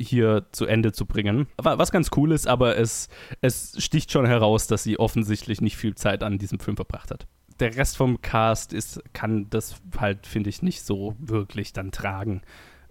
[0.00, 1.46] hier zu Ende zu bringen.
[1.56, 3.08] Was ganz cool ist, aber es,
[3.40, 7.26] es sticht schon heraus, dass sie offensichtlich nicht viel Zeit an diesem Film verbracht hat
[7.60, 12.42] der Rest vom Cast ist, kann das halt, finde ich, nicht so wirklich dann tragen.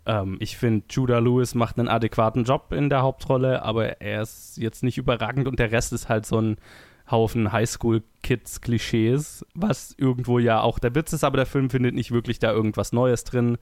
[0.06, 4.58] Ähm, ich finde, Judah Lewis macht einen adäquaten Job in der Hauptrolle, aber er ist
[4.58, 6.58] jetzt nicht überragend und der Rest ist halt so ein
[7.10, 12.38] Haufen Highschool-Kids-Klischees, was irgendwo ja auch der Witz ist, aber der Film findet nicht wirklich
[12.38, 13.58] da irgendwas Neues drin,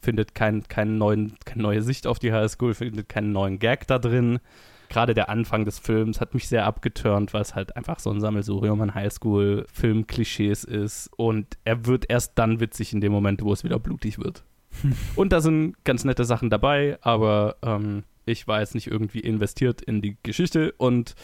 [0.00, 3.98] findet kein, kein neuen, keine neue Sicht auf die Highschool, findet keinen neuen Gag da
[3.98, 4.40] drin
[4.88, 8.20] gerade der Anfang des Films hat mich sehr abgeturnt, weil es halt einfach so ein
[8.20, 11.10] Sammelsurium an Highschool-Film-Klischees ist.
[11.16, 14.44] Und er wird erst dann witzig in dem Moment, wo es wieder blutig wird.
[15.16, 19.80] und da sind ganz nette Sachen dabei, aber ähm, ich war jetzt nicht irgendwie investiert
[19.80, 21.14] in die Geschichte und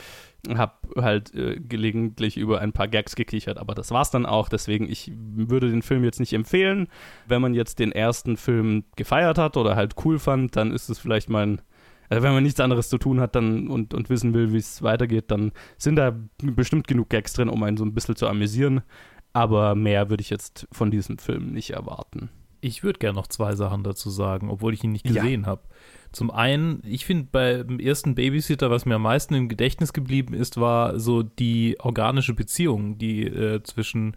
[0.54, 4.48] habe halt äh, gelegentlich über ein paar Gags gekichert, aber das war's dann auch.
[4.48, 6.88] Deswegen, ich würde den Film jetzt nicht empfehlen.
[7.26, 10.98] Wenn man jetzt den ersten Film gefeiert hat oder halt cool fand, dann ist es
[10.98, 11.60] vielleicht mein
[12.10, 14.82] also wenn man nichts anderes zu tun hat dann und, und wissen will, wie es
[14.82, 18.82] weitergeht, dann sind da bestimmt genug Gags drin, um einen so ein bisschen zu amüsieren.
[19.32, 22.30] Aber mehr würde ich jetzt von diesem Film nicht erwarten.
[22.64, 25.48] Ich würde gerne noch zwei Sachen dazu sagen, obwohl ich ihn nicht gesehen ja.
[25.48, 25.62] habe.
[26.12, 30.56] Zum einen, ich finde beim ersten Babysitter, was mir am meisten im Gedächtnis geblieben ist,
[30.58, 34.16] war so die organische Beziehung, die äh, zwischen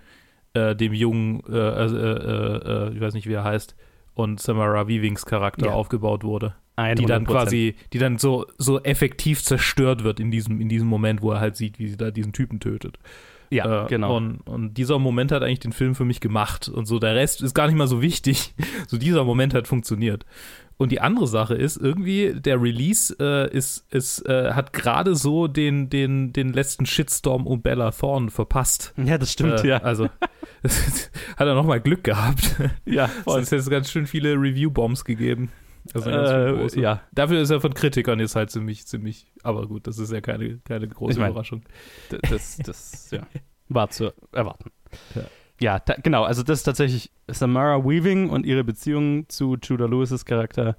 [0.54, 3.76] äh, dem jungen, äh, äh, äh, äh ich weiß nicht, wie er heißt,
[4.14, 5.74] und Samara Weavings Charakter ja.
[5.74, 6.56] aufgebaut wurde.
[6.78, 6.96] 100%.
[6.96, 11.22] Die dann quasi, die dann so, so effektiv zerstört wird in diesem, in diesem Moment,
[11.22, 12.98] wo er halt sieht, wie sie da diesen Typen tötet.
[13.50, 14.18] Ja, äh, genau.
[14.18, 16.68] Und, und, dieser Moment hat eigentlich den Film für mich gemacht.
[16.68, 18.54] Und so der Rest ist gar nicht mal so wichtig.
[18.88, 20.26] So dieser Moment hat funktioniert.
[20.78, 25.48] Und die andere Sache ist, irgendwie, der Release äh, ist, ist, äh, hat gerade so
[25.48, 28.94] den, den, den letzten Shitstorm um Bella Thorne verpasst.
[28.96, 29.78] Ja, das stimmt, äh, ja.
[29.80, 30.06] Also,
[31.38, 32.56] hat er nochmal Glück gehabt.
[32.86, 33.42] Ja, voll.
[33.42, 35.52] Es hat jetzt ganz schön viele Review-Bombs gegeben.
[35.94, 37.02] Also äh, ja.
[37.14, 40.60] Dafür ist er von Kritikern jetzt halt ziemlich, ziemlich, aber gut, das ist ja keine,
[40.60, 41.64] keine große ich mein, Überraschung.
[42.30, 43.28] Das, das, ja,
[43.70, 44.72] war zu erwarten.
[45.16, 45.24] Ja.
[45.60, 50.24] Ja, da, genau, also das ist tatsächlich Samara Weaving und ihre Beziehung zu Judah Lewis's
[50.24, 50.78] Charakter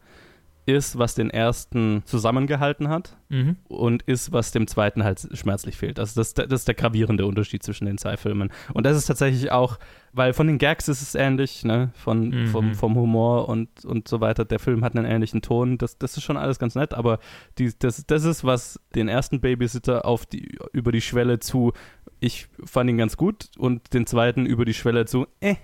[0.69, 3.57] ist, was den ersten zusammengehalten hat mhm.
[3.69, 5.99] und ist, was dem zweiten halt schmerzlich fehlt.
[5.99, 8.53] Also das, das ist der gravierende Unterschied zwischen den zwei Filmen.
[8.75, 9.79] Und das ist tatsächlich auch,
[10.13, 11.91] weil von den Gags ist es ähnlich, ne?
[11.95, 12.47] Von, mhm.
[12.49, 14.45] vom, vom Humor und, und so weiter.
[14.45, 15.79] Der Film hat einen ähnlichen Ton.
[15.79, 17.19] Das, das ist schon alles ganz nett, aber
[17.57, 21.73] die, das, das ist, was den ersten Babysitter auf die, über die Schwelle zu,
[22.21, 25.57] ich fand ihn ganz gut und den zweiten über die Schwelle zu, eh,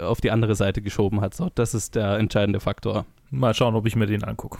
[0.00, 1.34] auf die andere Seite geschoben hat.
[1.34, 3.04] So, das ist der entscheidende Faktor.
[3.36, 4.58] Mal schauen, ob ich mir den angucke.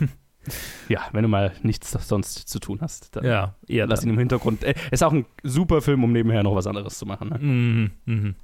[0.90, 4.18] Ja, wenn du mal nichts sonst zu tun hast, dann Ja, eher lass ihn im
[4.18, 4.62] Hintergrund.
[4.62, 7.30] Äh, ist auch ein super Film, um nebenher noch was anderes zu machen.
[7.30, 7.38] Ne?
[7.38, 8.34] Mhm, mhm.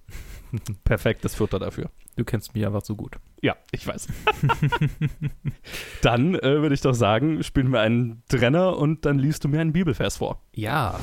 [0.84, 1.90] Perfektes Futter dafür.
[2.16, 3.16] Du kennst mich einfach so gut.
[3.42, 4.08] Ja, ich weiß.
[6.02, 9.60] dann äh, würde ich doch sagen, spielen wir einen Trenner und dann liest du mir
[9.60, 10.42] einen Bibelvers vor.
[10.54, 10.98] Ja.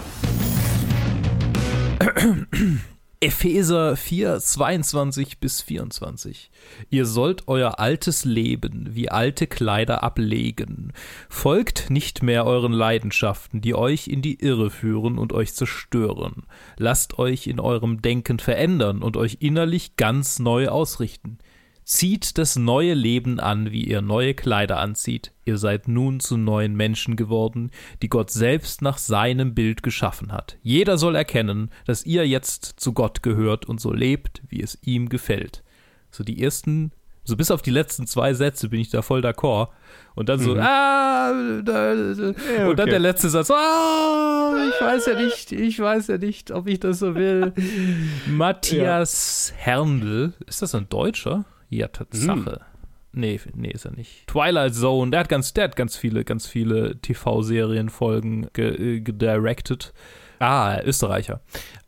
[3.19, 6.51] Epheser 4, 22 bis 24.
[6.91, 10.93] Ihr sollt euer altes Leben wie alte Kleider ablegen.
[11.27, 16.43] Folgt nicht mehr euren Leidenschaften, die euch in die Irre führen und euch zerstören.
[16.77, 21.39] Lasst euch in eurem Denken verändern und euch innerlich ganz neu ausrichten.
[21.91, 25.31] Zieht das neue Leben an, wie ihr neue Kleider anzieht.
[25.45, 27.71] Ihr seid nun zu neuen Menschen geworden,
[28.01, 30.57] die Gott selbst nach seinem Bild geschaffen hat.
[30.61, 35.07] Jeder soll erkennen, dass ihr jetzt zu Gott gehört und so lebt, wie es ihm
[35.07, 35.63] gefällt.
[36.11, 36.91] So die ersten,
[37.23, 39.69] so bis auf die letzten zwei Sätze bin ich da voll d'accord.
[40.13, 40.59] Und dann so, Mhm.
[40.59, 42.89] ah, da, da, Ja, und dann okay.
[42.89, 46.99] der letzte Satz, ah, ich weiß ja nicht, ich weiß ja nicht, ob ich das
[46.99, 47.53] so will.
[48.27, 51.45] Matthias Herndl, ist das ein Deutscher?
[51.69, 52.61] Ja, Tatsache.
[53.13, 54.27] Nee, nee, ist er nicht.
[54.27, 59.93] Twilight Zone, der hat ganz, der hat ganz viele, ganz viele TV-Serienfolgen ge, äh, gedirected.
[60.39, 61.41] Ah, Österreicher.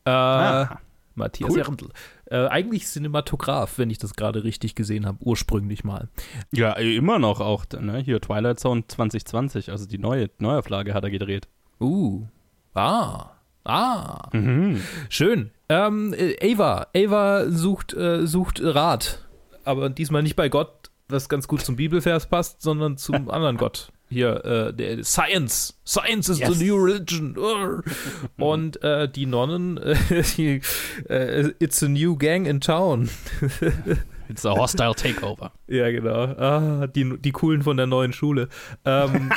[0.06, 0.80] Äh, Ah,
[1.15, 1.63] Matthias cool.
[1.63, 1.89] Herndl.
[2.26, 6.08] Äh, eigentlich Cinematograph, wenn ich das gerade richtig gesehen habe, ursprünglich mal.
[6.52, 7.65] Ja, äh, immer noch auch.
[7.80, 8.00] Ne?
[8.00, 11.48] Hier Twilight Zone 2020, also die neue Neuauflage hat er gedreht.
[11.80, 12.24] Uh.
[12.74, 13.32] Ah.
[13.65, 14.30] Ah.
[14.34, 14.82] Mhm.
[15.10, 15.52] Schön.
[15.70, 16.88] Ähm, äh, Ava.
[16.96, 19.26] Ava sucht, äh, sucht Rat.
[19.70, 23.92] Aber diesmal nicht bei Gott, was ganz gut zum Bibelvers passt, sondern zum anderen Gott.
[24.10, 25.80] Hier, äh, der Science.
[25.86, 26.58] Science is Yes.
[26.58, 27.36] the new religion.
[28.38, 29.96] Und äh, die Nonnen, äh,
[30.38, 30.62] die,
[31.08, 33.12] äh, it's a new gang in town.
[34.28, 35.52] It's a hostile takeover.
[35.68, 36.24] Ja, genau.
[36.24, 38.50] Ah, die, die coolen von der neuen Schule.
[38.86, 39.32] Ähm,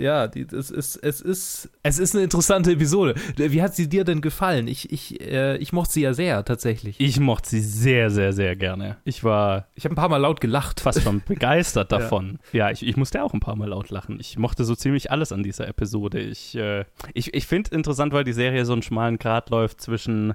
[0.00, 3.14] ja, die, das ist, es ist, es ist eine interessante Episode.
[3.36, 4.68] Wie hat sie dir denn gefallen?
[4.68, 7.00] Ich, ich, äh, ich mochte sie ja sehr, tatsächlich.
[7.00, 8.96] Ich mochte sie sehr, sehr, sehr gerne.
[9.04, 10.80] Ich war Ich habe ein paar Mal laut gelacht.
[10.80, 12.38] fast schon begeistert davon.
[12.52, 14.18] Ja, ich, ich musste auch ein paar Mal laut lachen.
[14.20, 16.20] Ich mochte so ziemlich alles an dieser Episode.
[16.20, 16.84] Ich, äh,
[17.14, 20.34] ich, ich finde interessant, weil die Serie so einen schmalen Grat läuft zwischen.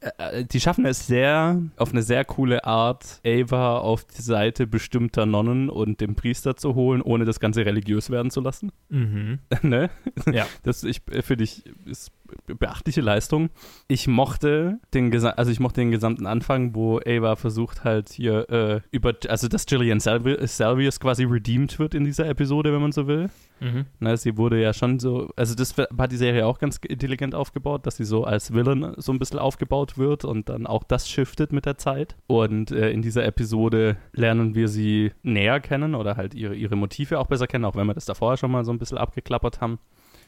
[0.00, 5.26] Äh, die schaffen es sehr, auf eine sehr coole Art, Ava auf die Seite bestimmter
[5.26, 8.72] Nonnen und dem Priester zu holen, ohne das Ganze religiös werden zu lassen.
[8.88, 9.40] Mhm.
[9.62, 9.90] ne?
[10.32, 10.46] Ja.
[10.62, 12.12] Das ich, äh, finde ich ist
[12.54, 13.50] beachtliche Leistung.
[13.88, 18.48] Ich mochte den gesa- also ich mochte den gesamten Anfang, wo Ava versucht halt hier
[18.50, 22.92] äh, über also dass Gillian Salvi Salvius quasi redeemed wird in dieser Episode, wenn man
[22.92, 23.30] so will.
[23.60, 23.86] Mhm.
[23.98, 27.86] Ne, sie wurde ja schon so, also das hat die Serie auch ganz intelligent aufgebaut,
[27.86, 31.52] dass sie so als Villain so ein bisschen aufgebaut wird und dann auch das shiftet
[31.52, 32.16] mit der Zeit.
[32.28, 37.18] Und äh, in dieser Episode lernen wir sie näher kennen oder halt ihre, ihre Motive
[37.18, 39.60] auch besser kennen, auch wenn wir das da vorher schon mal so ein bisschen abgeklappert
[39.60, 39.80] haben.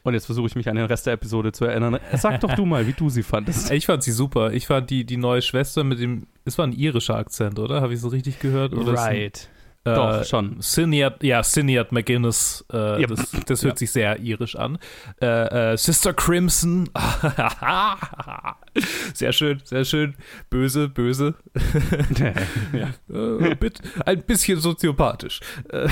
[0.02, 1.98] Und jetzt versuche ich mich an den Rest der Episode zu erinnern.
[2.14, 3.70] Sag doch du mal, wie du sie fandest.
[3.70, 4.52] Ich fand sie super.
[4.52, 7.82] Ich fand die, die neue Schwester mit dem, es war ein irischer Akzent, oder?
[7.82, 8.72] Habe ich so richtig gehört?
[8.72, 9.50] Oder ist
[9.84, 10.60] Äh, Doch, schon.
[10.60, 13.06] Cinead, ja, Cinead McGuinness, äh, Ja.
[13.06, 14.78] das, das hört sich sehr irisch an.
[15.22, 16.90] Äh, äh, Sister Crimson,
[19.14, 20.14] sehr schön, sehr schön.
[20.50, 21.34] Böse, böse.
[22.72, 22.88] ja.
[23.10, 25.40] Äh, bit, ein bisschen soziopathisch.
[25.70, 25.88] Äh,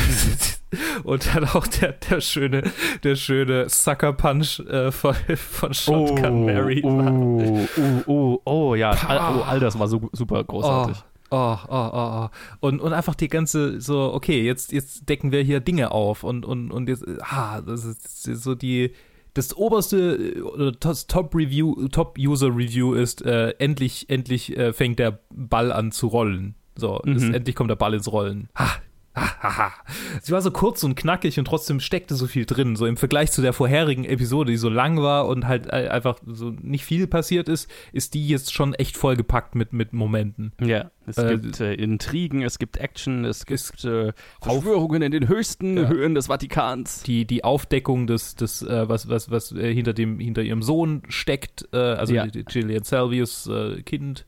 [1.02, 2.62] Und dann auch der, der schöne,
[3.02, 6.82] der schöne Sucker Punch äh, von, von Shotgun Mary.
[6.84, 8.94] Oh, oh, oh, oh, ja.
[8.94, 9.06] Pah.
[9.08, 10.96] Al- Oh, all das war so super großartig.
[10.98, 12.28] Oh, oh, oh, oh.
[12.60, 16.44] Und, und einfach die ganze, so, okay, jetzt, jetzt decken wir hier Dinge auf und,
[16.44, 18.92] und, und jetzt, ah, das ist so die,
[19.34, 25.92] das oberste, oder das Top-Review, Top-User-Review ist, äh, endlich, endlich äh, fängt der Ball an
[25.92, 26.54] zu rollen.
[26.76, 27.34] So, Mhm.
[27.34, 28.48] endlich kommt der Ball ins Rollen.
[28.56, 28.72] Ha, ha.
[30.22, 32.76] Sie war so kurz und knackig und trotzdem steckte so viel drin.
[32.76, 36.18] So im Vergleich zu der vorherigen Episode, die so lang war und halt äh, einfach
[36.26, 40.52] so nicht viel passiert ist, ist die jetzt schon echt vollgepackt mit, mit Momenten.
[40.60, 45.28] Ja, es Äh, gibt äh, Intrigen, es gibt Action, es gibt äh, Aufwürungen in den
[45.28, 45.88] höchsten Ja.
[45.88, 47.02] Höhen des Vatikans.
[47.02, 51.02] die, die Aufdeckung des, des äh, was, was, was äh, hinter, dem, hinter ihrem Sohn
[51.08, 52.26] steckt, also Ja.
[52.26, 53.50] Gillian Salvius
[53.84, 54.26] Kind,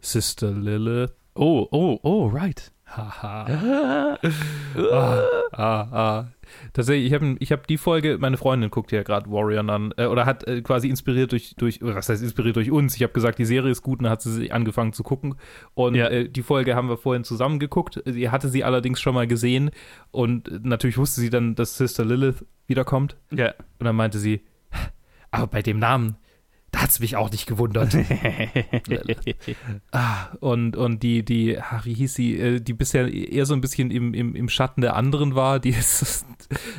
[0.00, 1.12] Sister Lilith.
[1.34, 2.71] Oh, oh, oh, right.
[2.96, 4.18] Haha.
[4.92, 6.26] ah, ah, ah.
[6.74, 10.04] Tatsächlich, ich habe ich hab die Folge, meine Freundin guckt ja gerade Warrior Nun, äh,
[10.06, 12.94] oder hat äh, quasi inspiriert durch, durch, was heißt inspiriert durch uns?
[12.94, 15.36] Ich habe gesagt, die Serie ist gut und dann hat sie sie angefangen zu gucken.
[15.74, 16.08] Und Ja.
[16.08, 18.02] äh, die Folge haben wir vorhin zusammen geguckt.
[18.04, 19.70] Sie hatte sie allerdings schon mal gesehen
[20.10, 23.16] und äh, natürlich wusste sie dann, dass Sister Lilith wiederkommt.
[23.30, 23.54] Ja.
[23.78, 24.42] Und dann meinte sie,
[25.30, 26.16] aber bei dem Namen,
[26.72, 27.94] da hat es mich auch nicht gewundert.
[29.92, 33.60] ah, und, und die, die, ach, wie hieß sie, äh, die bisher eher so ein
[33.60, 36.24] bisschen im, im, im Schatten der anderen war, die ist,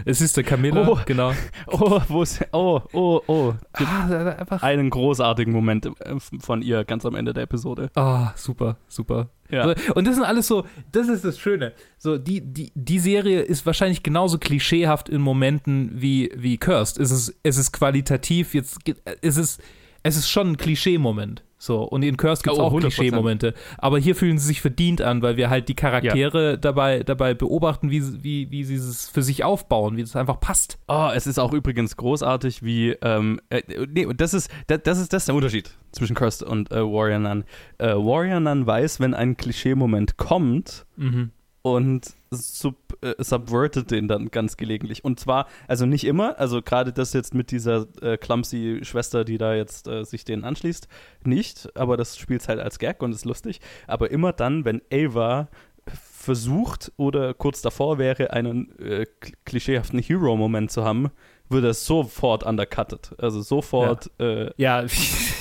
[0.05, 0.99] es ist der Camilla, Oh.
[1.05, 1.33] genau.
[1.67, 3.53] Oh, wo ist, oh, oh, oh.
[3.73, 7.89] Ah, einfach, Einen großartigen Moment äh, von ihr ganz am Ende der Episode.
[7.95, 9.29] ah, super, super.
[9.49, 9.67] Ja.
[9.67, 11.73] So, Und das sind alles so, das ist das Schöne.
[11.99, 16.97] So, die, die, die Serie ist wahrscheinlich genauso klischeehaft in Momenten wie, wie Cursed.
[16.99, 18.79] Es ist, es ist qualitativ, jetzt,
[19.21, 19.61] es ist,
[20.03, 21.43] es ist schon ein Klischee-Moment.
[21.57, 22.79] So, und in Cursed gibt es Oh, auch 100%.
[22.81, 23.53] Klischee-Momente.
[23.77, 27.89] Aber hier fühlen sie sich verdient an, weil wir halt die Charaktere dabei, dabei beobachten,
[27.89, 30.77] wie, sie- wie, wie sie es für sich aufbauen, wie es einfach passt.
[30.89, 34.99] Oh, es ist auch übrigens großartig, wie, ähm, äh, nee, und das ist, das, das
[34.99, 37.45] ist, das ist der Unterschied zwischen Cursed und äh, Warrior Nun.
[37.77, 41.31] Äh, Warrior Nun weiß, wenn ein Klischee-Moment kommt Mhm.
[41.63, 45.03] Und sub, äh, subvertet den dann ganz gelegentlich.
[45.03, 49.37] Und zwar, also nicht immer, also gerade das jetzt mit dieser äh, clumsy Schwester, die
[49.37, 50.87] da jetzt äh, sich denen anschließt,
[51.23, 53.61] nicht, aber das spielt halt als Gag und ist lustig.
[53.87, 55.47] Aber immer dann, wenn Ava
[55.85, 61.11] versucht oder kurz davor wäre, einen äh, kl- klischeehaften Hero-Moment zu haben,
[61.49, 63.13] wird er sofort undercutted.
[63.19, 64.85] Also sofort äh, Ja,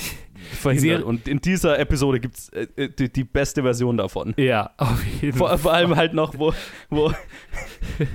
[0.63, 0.99] verhindert.
[1.01, 4.33] Serie- Und in dieser Episode gibt es äh, äh, die, die beste Version davon.
[4.37, 6.53] ja, auf jeden Vor, vor allem halt noch, wo,
[6.89, 7.13] wo,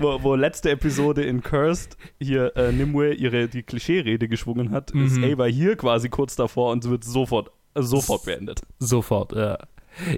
[0.01, 5.17] wo, wo letzte Episode in Cursed hier äh, Nimue ihre die Klischee-Rede geschwungen hat, ist
[5.19, 5.25] Mhm.
[5.25, 8.63] Ava hier quasi kurz davor und wird sofort, äh, sofort beendet.
[8.79, 9.59] Sofort, ja.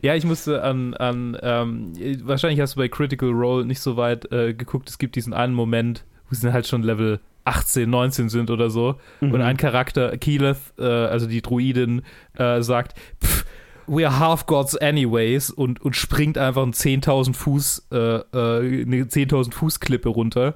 [0.02, 1.92] Ja, ich musste an, an ähm,
[2.24, 4.90] wahrscheinlich hast du bei Critical Role nicht so weit äh, geguckt.
[4.90, 8.98] Es gibt diesen einen Moment, wo sie halt schon Level 18, 19 sind oder so.
[9.20, 9.32] Mhm.
[9.32, 12.02] Und ein Charakter, Keyleth, äh, also die Druidin,
[12.34, 13.44] äh, sagt, "Pff,
[13.86, 19.08] we are half gods anyways und, und springt einfach einen 10.000 Fuß, äh, äh, eine
[19.08, 20.54] 10.000 Fuß Klippe runter,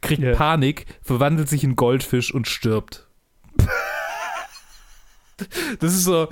[0.00, 0.34] kriegt Ja.
[0.34, 3.06] Panik, verwandelt sich in Goldfisch und stirbt.
[5.80, 6.28] das ist so,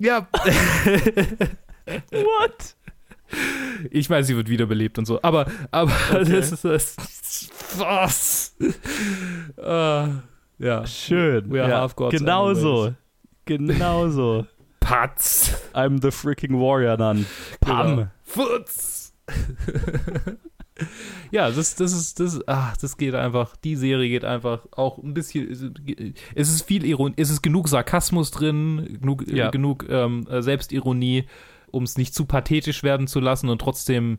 [0.00, 0.28] ja.
[2.10, 2.76] What?
[3.90, 6.96] Ich meine, sie wird wiederbelebt und so, aber, aber das ist das.
[7.76, 8.56] Was?
[9.62, 10.08] Ah,
[10.58, 10.86] ja.
[10.86, 11.50] Schön.
[11.50, 12.62] We are half gods Genau anyways.
[12.62, 12.94] so.
[13.44, 14.46] Genau so.
[14.80, 15.54] Patz.
[15.74, 17.26] I'm the freaking warrior nun.
[17.60, 17.96] Pam.
[17.96, 18.08] Genau.
[18.24, 19.12] Futz.
[21.30, 25.12] ja, das, das ist, das, ach, das geht einfach, die Serie geht einfach auch ein
[25.14, 25.74] bisschen,
[26.34, 29.50] es ist viel Ironie, es ist genug Sarkasmus drin, genug, Ja.
[29.50, 31.24] genug ähm, äh, Selbstironie,
[31.70, 34.16] um es nicht zu pathetisch werden zu lassen und trotzdem,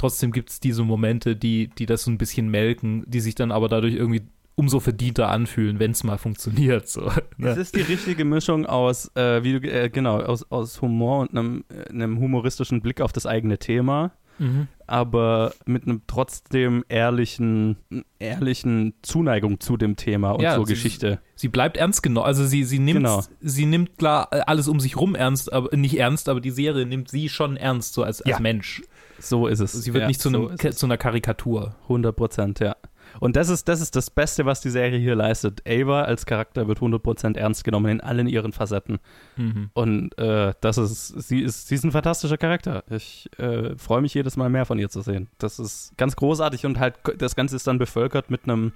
[0.00, 3.52] trotzdem gibt es diese Momente, die, die das so ein bisschen melken, die sich dann
[3.52, 4.22] aber dadurch irgendwie
[4.56, 6.88] umso verdienter anfühlen, wenn es mal funktioniert.
[6.88, 7.50] So, Es ne?
[7.52, 11.64] ist die richtige Mischung aus, äh, wie du, äh, genau, aus, aus Humor und einem,
[11.68, 14.68] äh, einem humoristischen Blick auf das eigene Thema, mhm.
[14.86, 17.76] aber mit einem trotzdem ehrlichen,
[18.18, 21.20] ehrlichen Zuneigung zu dem Thema und Ja, zur sie- Geschichte.
[21.36, 22.26] Sie bleibt ernst genommen.
[22.26, 23.22] Also sie, sie nimmt, Genau.
[23.40, 26.84] sie nimmt klar äh, alles um sich rum ernst, aber nicht ernst, aber die Serie
[26.84, 28.40] nimmt sie schon ernst, so als, als Ja.
[28.40, 28.82] Mensch.
[29.20, 29.72] So ist es.
[29.72, 31.76] Sie wird Ja, nicht zu, einem, zu einer Karikatur.
[31.84, 32.76] 100 Prozent, ja.
[33.18, 35.62] Und das ist, das ist das Beste, was die Serie hier leistet.
[35.66, 38.98] Ava als Charakter wird 100 Prozent ernst genommen in allen ihren Facetten.
[39.36, 39.70] Mhm.
[39.72, 42.84] Und äh, das ist, sie ist, sie ist ein fantastischer Charakter.
[42.88, 45.28] Ich äh, freue mich jedes Mal mehr von ihr zu sehen.
[45.38, 48.72] Das ist ganz großartig und halt das Ganze ist dann bevölkert mit einem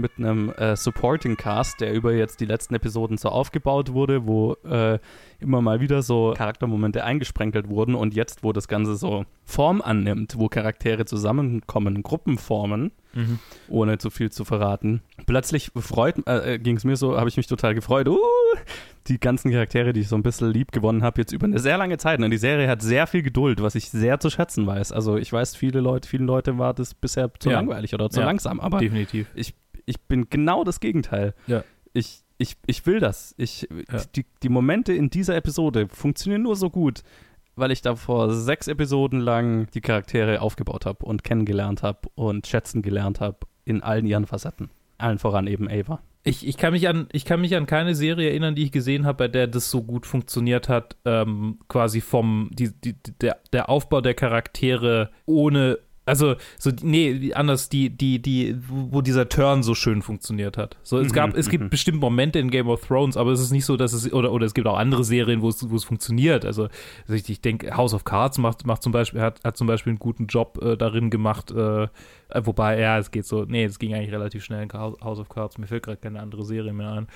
[0.00, 4.54] mit einem äh, Supporting Cast, der über jetzt die letzten Episoden so aufgebaut wurde, wo
[4.64, 4.98] äh,
[5.38, 10.34] immer mal wieder so Charaktermomente eingesprenkelt wurden und jetzt, wo das Ganze so Form annimmt,
[10.38, 13.40] wo Charaktere zusammenkommen, Gruppen formen, Mhm.
[13.68, 15.02] ohne zu viel zu verraten.
[15.26, 18.06] Plötzlich freut, äh, ging es mir so, habe ich mich total gefreut.
[18.08, 18.16] Uh,
[19.08, 21.76] die ganzen Charaktere, die ich so ein bisschen lieb gewonnen habe, jetzt über eine sehr
[21.76, 22.20] lange Zeit.
[22.22, 24.92] Und die Serie hat sehr viel Geduld, was ich sehr zu schätzen weiß.
[24.92, 27.56] Also ich weiß, viele Leute, vielen Leute war das bisher zu Ja.
[27.56, 28.26] langweilig oder zu Ja.
[28.26, 29.26] langsam, aber Definitiv.
[29.34, 29.54] ich,
[29.86, 31.34] ich bin genau das Gegenteil.
[31.46, 31.64] Ja.
[31.92, 33.34] Ich, ich, ich will das.
[33.36, 34.00] Ich, Ja.
[34.16, 37.02] die, die Momente in dieser Episode funktionieren nur so gut,
[37.56, 42.46] weil ich da vor sechs Episoden lang die Charaktere aufgebaut habe und kennengelernt habe und
[42.46, 44.70] schätzen gelernt habe in allen ihren Facetten.
[44.98, 46.00] Allen voran eben Ava.
[46.22, 49.06] Ich, ich, kann mich an, ich kann mich an keine Serie erinnern, die ich gesehen
[49.06, 53.70] habe, bei der das so gut funktioniert hat, ähm, quasi vom, die, die, der, der
[53.70, 55.78] Aufbau der Charaktere ohne,
[56.10, 60.76] also, so, nee, anders, die, die, die, wo dieser Turn so schön funktioniert hat.
[60.82, 61.70] So, es Mhm, gab, es gibt mhm.
[61.70, 64.44] bestimmt Momente in Game of Thrones, aber es ist nicht so, dass es, oder, oder
[64.46, 66.44] es gibt auch andere Serien, wo es, wo es funktioniert.
[66.44, 66.64] Also,
[67.02, 69.92] also ich, ich denke, House of Cards macht, macht zum Beispiel, hat, hat zum Beispiel
[69.92, 71.88] einen guten Job äh, darin gemacht, äh, äh,
[72.44, 75.58] Wobei, ja, es geht so, nee, es ging eigentlich relativ schnell in House of Cards.
[75.58, 77.08] Mir fällt gerade keine andere Serie mehr ein.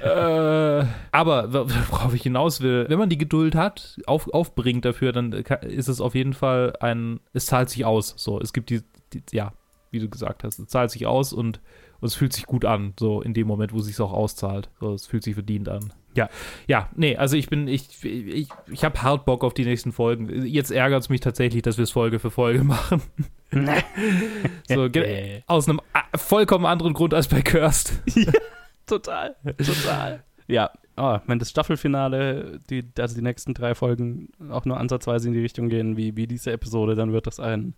[0.00, 5.12] äh, aber wo- worauf ich hinaus will, wenn man die Geduld hat, auf, aufbringt dafür,
[5.12, 8.14] dann ist es auf jeden Fall ein, es zahlt sich aus.
[8.26, 9.52] So, es gibt die, die ja,
[9.92, 11.60] wie du gesagt hast, es zahlt sich aus und,
[12.00, 14.68] und es fühlt sich gut an, so in dem Moment, wo es sich auch auszahlt.
[14.80, 15.92] So, es fühlt sich verdient an.
[16.16, 16.28] Ja,
[16.66, 20.44] ja, nee, also ich bin, ich, ich, ich habe hart Bock auf die nächsten Folgen.
[20.44, 23.00] Jetzt ärgert es mich tatsächlich, dass wir es Folge für Folge machen.
[24.68, 24.88] so,
[25.46, 25.80] aus einem
[26.16, 28.02] vollkommen anderen Grund als bei Cursed.
[28.16, 28.32] ja,
[28.86, 30.24] total, total.
[30.48, 35.34] Ja, oh, wenn das Staffelfinale, die, also die nächsten drei Folgen auch nur ansatzweise in
[35.34, 37.74] die Richtung gehen, wie, wie diese Episode, dann wird das ein,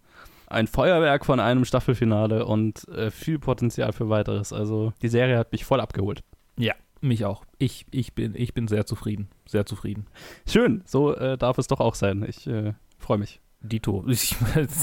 [0.51, 4.53] ein Feuerwerk von einem Staffelfinale und äh, viel Potenzial für weiteres.
[4.53, 6.23] Also die Serie hat mich voll abgeholt.
[6.59, 7.45] Ja, mich auch.
[7.59, 9.29] Ich, ich, bin, ich bin sehr zufrieden.
[9.47, 10.07] Sehr zufrieden.
[10.47, 12.25] Schön, so äh, darf es doch auch sein.
[12.29, 13.41] Ich äh, freue mich.
[13.61, 14.05] Dito.
[14.09, 14.37] Ich,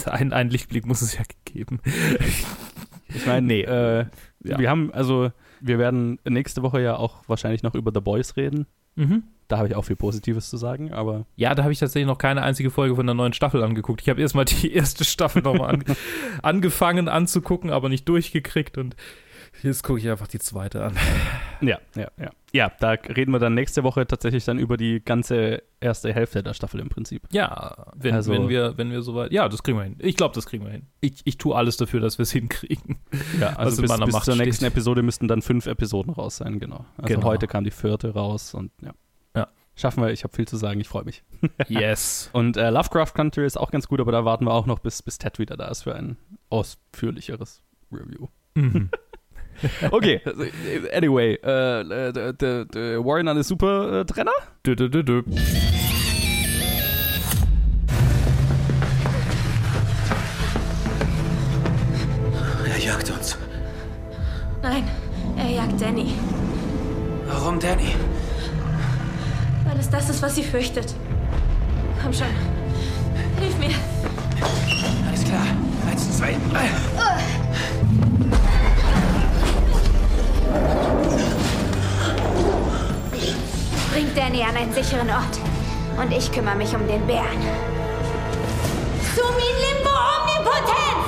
[0.08, 1.80] ein, ein Lichtblick muss es ja geben.
[3.08, 4.06] Ich meine, nee, äh,
[4.44, 4.60] ja.
[4.60, 8.68] wir haben, also, wir werden nächste Woche ja auch wahrscheinlich noch über The Boys reden.
[8.96, 9.24] Mhm.
[9.48, 11.26] Da habe ich auch viel Positives zu sagen, aber.
[11.36, 14.02] Ja, da habe ich tatsächlich noch keine einzige Folge von der neuen Staffel angeguckt.
[14.02, 15.84] Ich habe erstmal die erste Staffel nochmal an,
[16.42, 18.96] angefangen anzugucken, aber nicht durchgekriegt und
[19.64, 20.96] Jetzt gucke ich einfach die zweite an.
[21.62, 22.30] Ja, ja, ja.
[22.52, 26.54] Ja, da reden wir dann nächste Woche tatsächlich dann über die ganze erste Hälfte der
[26.54, 27.24] Staffel im Prinzip.
[27.32, 29.32] Ja, wenn, also, wenn wir, wenn wir soweit.
[29.32, 29.98] Ja, das kriegen wir hin.
[30.00, 30.88] Ich glaube, das kriegen wir hin.
[31.02, 33.00] Ich, ich tue alles dafür, dass wir es hinkriegen.
[33.40, 34.66] Ja, also bis, bis zur nächsten.
[34.66, 36.86] Episode müssten dann fünf Episoden raus sein, genau.
[36.98, 37.28] Also genau.
[37.28, 38.94] heute kam die vierte raus und ja.
[39.78, 41.24] Schaffen wir, ich habe viel zu sagen, ich freue mich.
[41.68, 42.30] Yes.
[42.34, 45.02] und äh, Lovecraft Country ist auch ganz gut, aber da warten wir auch noch, bis,
[45.02, 46.18] bis Ted wieder da ist für ein
[46.50, 47.62] ausführlicheres
[47.92, 48.28] Review.
[48.56, 48.90] Mhm.
[49.92, 50.22] okay,
[50.94, 54.32] anyway, äh, der, der, der Warren eine super äh, Trenner?
[54.66, 55.24] Dö, dö, dö, dö.
[62.66, 63.38] Er jagt uns.
[64.62, 64.84] Nein,
[65.38, 66.14] er jagt Danny.
[67.28, 67.94] Warum Danny?
[69.76, 70.96] Weil es das ist, was sie fürchtet.
[72.02, 72.28] Komm schon.
[73.42, 73.72] Hilf mir.
[75.06, 75.46] Alles klar.
[75.92, 76.70] Eins, zwei, drei.
[83.92, 85.40] Bringt Danny an einen sicheren Ort.
[86.02, 87.42] Und ich kümmere mich um den Bären.
[89.14, 91.06] Sumin Limbo Omnipotenz!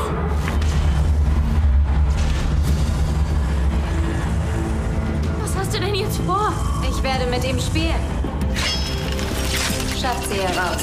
[5.42, 6.52] Was hast du denn jetzt vor?
[6.84, 8.27] Ich werde mit ihm spielen.
[10.00, 10.78] Schafft sie heraus.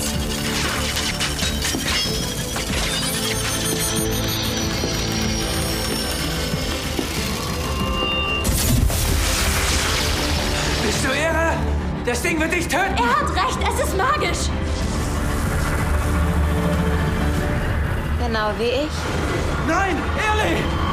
[10.85, 11.53] Bist du irre?
[12.05, 12.97] Das Ding wird dich töten!
[12.99, 14.51] Er hat recht, es ist magisch!
[18.19, 19.69] Genau wie ich.
[19.69, 19.97] Nein,
[20.27, 20.84] ehrlich!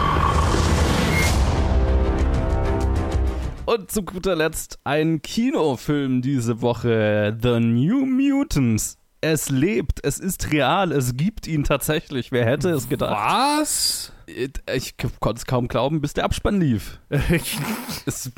[3.74, 8.98] Und zu guter Letzt ein Kinofilm diese Woche: The New Mutants.
[9.22, 12.34] Es lebt, es ist real, es gibt ihn tatsächlich.
[12.34, 13.16] Wer hätte es gedacht?
[13.16, 14.11] Was?
[14.28, 17.00] Ich konnte es kaum glauben, bis der Abspann lief.
[17.10, 18.32] es,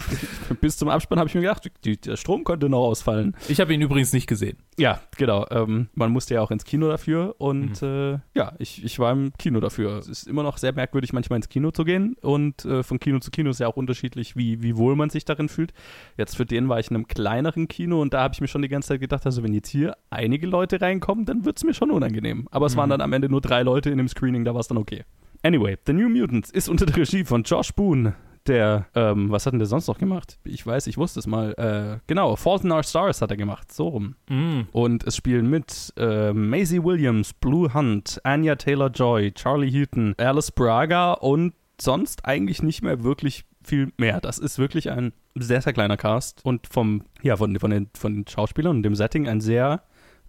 [0.61, 3.35] bis zum Abspann habe ich mir gedacht, die, der Strom könnte noch ausfallen.
[3.47, 4.57] Ich habe ihn übrigens nicht gesehen.
[4.77, 5.45] Ja, genau.
[5.51, 7.87] Ähm, man musste ja auch ins Kino dafür und mhm.
[7.87, 9.97] äh, ja, ich, ich war im Kino dafür.
[9.97, 13.19] Es ist immer noch sehr merkwürdig, manchmal ins Kino zu gehen und äh, von Kino
[13.19, 15.73] zu Kino ist ja auch unterschiedlich, wie, wie wohl man sich darin fühlt.
[16.17, 18.61] Jetzt für den war ich in einem kleineren Kino und da habe ich mir schon
[18.61, 21.73] die ganze Zeit gedacht, also wenn jetzt hier einige Leute reinkommen, dann wird es mir
[21.73, 22.47] schon unangenehm.
[22.51, 22.79] Aber es mhm.
[22.79, 25.03] waren dann am Ende nur drei Leute in dem Screening, da war es dann okay.
[25.45, 28.15] Anyway, The New Mutants ist unter der Regie von Josh Boone,
[28.47, 30.39] der, ähm, was hat denn der sonst noch gemacht?
[30.45, 31.53] Ich weiß, ich wusste es mal.
[31.53, 34.15] Äh, genau, Fault in Our Stars hat er gemacht, so rum.
[34.29, 34.61] Mm.
[34.71, 41.13] Und es spielen mit äh, Maisie Williams, Blue Hunt, Anya Taylor-Joy, Charlie Heaton, Alice Braga
[41.13, 44.21] und sonst eigentlich nicht mehr wirklich viel mehr.
[44.21, 48.13] Das ist wirklich ein sehr, sehr kleiner Cast und vom, ja, von, von, den, von
[48.13, 49.83] den Schauspielern und dem Setting ein sehr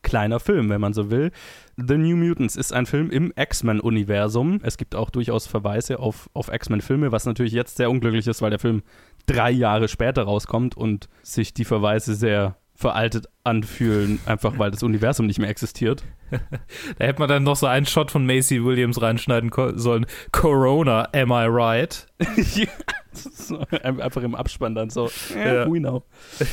[0.04, 1.32] kleiner Film, wenn man so will.
[1.76, 4.60] The New Mutants ist ein Film im X-Men-Universum.
[4.62, 8.50] Es gibt auch durchaus Verweise auf, auf X-Men-Filme, was natürlich jetzt sehr unglücklich ist, weil
[8.50, 8.82] der Film
[9.26, 15.26] drei Jahre später rauskommt und sich die Verweise sehr veraltet anfühlen, einfach weil das Universum
[15.26, 16.02] nicht mehr existiert.
[16.30, 20.06] da hätte man dann noch so einen Shot von Macy Williams reinschneiden sollen.
[20.32, 22.06] Corona, am I right?
[23.12, 25.08] so, einfach im Abspann dann so.
[25.36, 26.02] Ja, we know.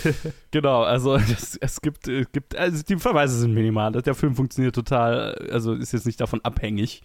[0.51, 3.91] genau, also das, es gibt, äh, gibt, also die Verweise sind minimal.
[3.91, 7.01] Der Film funktioniert total, also ist jetzt nicht davon abhängig.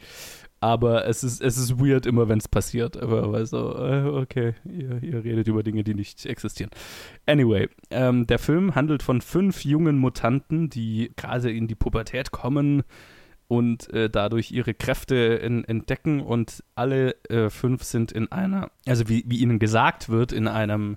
[0.67, 2.97] Aber es ist, es ist weird immer, wenn es passiert.
[2.97, 6.71] Aber weil so, äh, okay, ihr, ihr, redet über Dinge, die nicht existieren.
[7.25, 12.83] Anyway, ähm, der Film handelt von fünf jungen Mutanten, die gerade in die Pubertät kommen
[13.47, 19.09] und äh, dadurch ihre Kräfte in, entdecken und alle äh, fünf sind in einer, also
[19.09, 20.97] wie, wie ihnen gesagt wird, in einem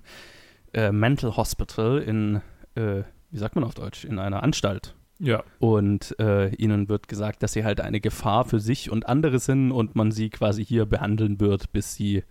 [0.74, 2.40] äh, Mental Hospital in,
[2.74, 4.96] äh, wie sagt man auf Deutsch, in einer Anstalt.
[5.20, 5.44] Ja.
[5.58, 9.70] Und äh, ihnen wird gesagt, dass sie halt eine Gefahr für sich und andere sind
[9.70, 12.24] und man sie quasi hier behandeln wird, bis sie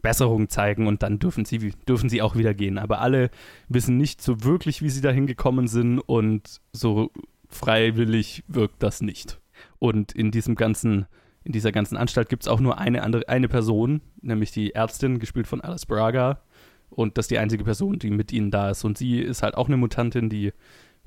[0.00, 2.78] Besserung zeigen und dann dürfen sie, dürfen sie auch wieder gehen.
[2.78, 3.30] Aber alle
[3.68, 7.10] wissen nicht so wirklich, wie sie da hingekommen sind und so
[7.48, 9.38] freiwillig wirkt das nicht.
[9.78, 11.06] Und in diesem ganzen,
[11.44, 15.18] in dieser ganzen Anstalt gibt es auch nur eine andere, eine Person, nämlich die Ärztin,
[15.18, 16.40] gespielt von Alice Braga.
[16.88, 18.84] Und das ist die einzige Person, die mit ihnen da ist.
[18.84, 20.52] Und sie ist halt auch eine Mutantin, die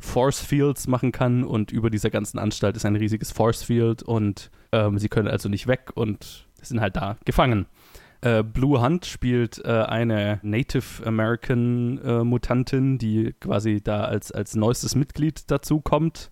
[0.03, 4.51] Force Fields machen kann und über dieser ganzen Anstalt ist ein riesiges Force Field und
[4.71, 7.67] ähm, sie können also nicht weg und sind halt da gefangen.
[8.21, 14.55] Äh, Blue Hunt spielt äh, eine Native American äh, Mutantin, die quasi da als, als
[14.55, 16.31] neuestes Mitglied dazu kommt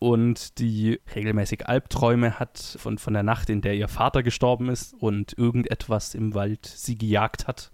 [0.00, 4.92] und die regelmäßig Albträume hat von, von der Nacht, in der ihr Vater gestorben ist
[4.92, 7.72] und irgendetwas im Wald sie gejagt hat.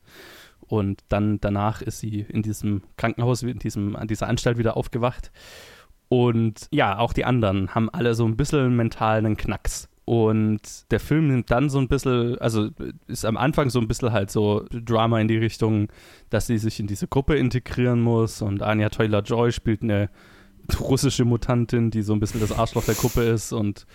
[0.71, 5.33] Und dann danach ist sie in diesem Krankenhaus, in diesem, an dieser Anstalt wieder aufgewacht.
[6.09, 9.89] Und ja, auch die anderen haben alle so ein bisschen mentalen Knacks.
[10.05, 10.61] Und
[10.93, 12.69] der Film nimmt dann so ein bisschen, also
[13.09, 15.89] ist am Anfang so ein bisschen halt so Drama in die Richtung,
[16.31, 18.41] dass sie sich in diese Gruppe integrieren muss.
[18.41, 20.09] Und Anya Taylor-Joy spielt eine
[20.79, 23.53] russische Mutantin, die so ein bisschen das Arschloch der Gruppe ist.
[23.53, 23.87] Und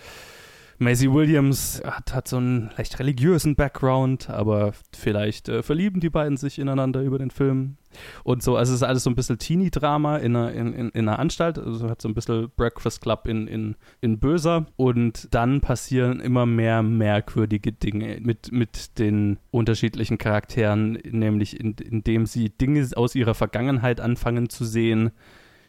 [0.78, 6.36] Maisie Williams hat, hat so einen leicht religiösen Background, aber vielleicht äh, verlieben die beiden
[6.36, 7.76] sich ineinander über den Film.
[8.24, 11.08] Und so, also es ist alles so ein bisschen Teenie-Drama in einer, in, in, in
[11.08, 14.66] einer Anstalt, also hat so ein bisschen Breakfast Club in, in, in Böser.
[14.76, 22.26] Und dann passieren immer mehr merkwürdige Dinge mit, mit den unterschiedlichen Charakteren, nämlich in, indem
[22.26, 25.12] sie Dinge aus ihrer Vergangenheit anfangen zu sehen,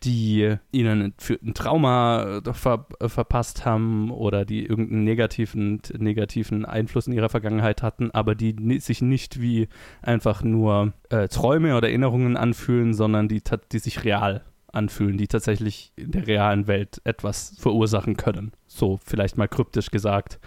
[0.04, 7.08] die ihnen ein Trauma äh, ver äh, verpasst haben oder die irgendeinen negativen, negativen Einfluss
[7.08, 9.68] in ihrer Vergangenheit hatten, aber die sich nicht wie
[10.02, 13.42] einfach nur äh, Träume oder Erinnerungen anfühlen, sondern die,
[13.72, 18.52] die sich real anfühlen, die tatsächlich in der realen Welt etwas verursachen können.
[18.68, 20.40] So vielleicht mal kryptisch gesagt.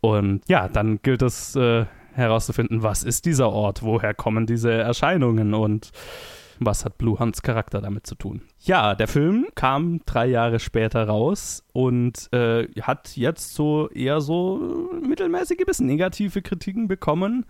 [0.00, 5.54] Und ja, dann gilt es äh, herauszufinden, was ist dieser Ort, woher kommen diese Erscheinungen
[5.54, 5.90] und
[6.58, 8.42] was hat Blue Hunts Charakter damit zu tun?
[8.60, 14.90] Ja, der Film kam drei Jahre später raus und äh, hat jetzt so eher so
[15.02, 17.46] mittelmäßige bis negative Kritiken bekommen.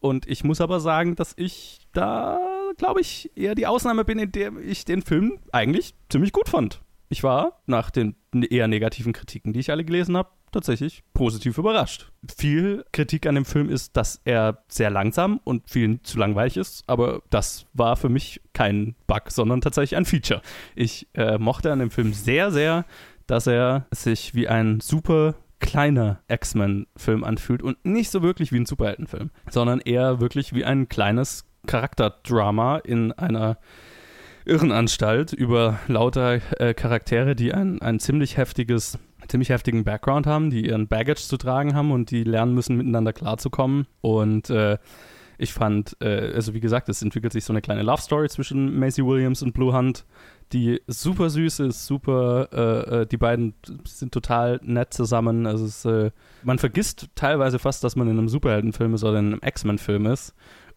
[0.00, 2.38] Und ich muss aber sagen, dass ich da,
[2.76, 6.82] glaube ich, eher die Ausnahme bin, in der ich den Film eigentlich ziemlich gut fand.
[7.08, 12.12] Ich war nach den eher negativen Kritiken, die ich alle gelesen habe, tatsächlich positiv überrascht.
[12.36, 16.84] Viel Kritik an dem Film ist, dass er sehr langsam und vielen zu langweilig ist,
[16.86, 20.42] aber das war für mich kein Bug, sondern tatsächlich ein Feature.
[20.74, 22.84] Ich äh, mochte an dem Film sehr, sehr,
[23.26, 28.66] dass er sich wie ein super kleiner X-Men-Film anfühlt und nicht so wirklich wie ein
[28.66, 33.58] Superheldenfilm, sondern eher wirklich wie ein kleines Charakterdrama in einer
[34.44, 38.98] Irrenanstalt über lauter äh, Charaktere, die ein, ein ziemlich heftiges
[39.28, 43.12] ziemlich heftigen Background haben, die ihren Baggage zu tragen haben und die lernen müssen, miteinander
[43.12, 43.86] klarzukommen.
[44.00, 44.78] Und äh,
[45.38, 48.78] ich fand, äh, also wie gesagt, es entwickelt sich so eine kleine Love Story zwischen
[48.78, 50.04] Macy Williams und Blue Hunt,
[50.52, 53.54] die super süß ist, super, äh, äh die beiden
[53.84, 55.46] sind total nett zusammen.
[55.46, 56.10] Also es, äh,
[56.42, 60.34] man vergisst teilweise fast, dass man in einem Superheldenfilm ist oder in einem X-Men-Film ist.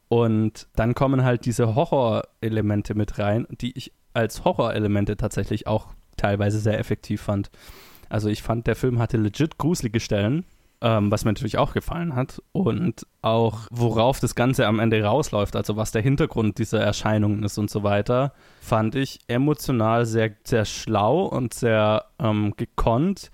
[0.08, 6.60] Und dann kommen halt diese Horror-Elemente mit rein, die ich als Horror-Elemente tatsächlich auch teilweise
[6.60, 7.50] sehr effektiv fand.
[8.10, 10.46] Also ich fand, der Film hatte legit gruselige Stellen,
[10.82, 12.42] ähm, was mir natürlich auch gefallen hat.
[12.52, 17.58] Und auch, worauf das Ganze am Ende rausläuft, also was der Hintergrund dieser Erscheinungen ist
[17.58, 23.32] und so weiter, fand ich emotional sehr, sehr schlau und sehr ähm, gekonnt.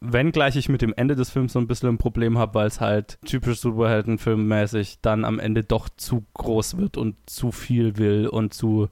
[0.00, 2.80] Wenngleich ich mit dem Ende des Films so ein bisschen ein Problem habe, weil es
[2.80, 8.54] halt typisch Superheldenfilmmäßig dann am Ende doch zu groß wird und zu viel will und
[8.54, 8.88] zu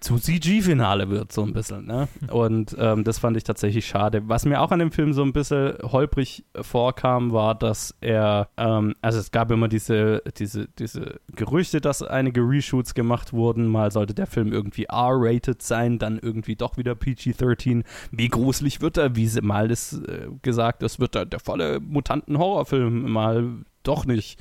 [0.00, 1.86] zu CG-Finale wird, so ein bisschen.
[1.86, 2.08] Ne?
[2.30, 4.22] Und ähm, das fand ich tatsächlich schade.
[4.28, 8.94] Was mir auch an dem Film so ein bisschen holprig vorkam, war, dass er, ähm,
[9.00, 13.66] also es gab immer diese, diese, diese Gerüchte, dass einige Reshoots gemacht wurden.
[13.66, 17.84] Mal sollte der Film irgendwie R-rated sein, dann irgendwie doch wieder PG-13.
[18.10, 19.16] Wie gruselig wird er?
[19.16, 24.38] Wie mal ist äh, gesagt, es wird der, der volle Mutanten-Horrorfilm, mal doch nicht.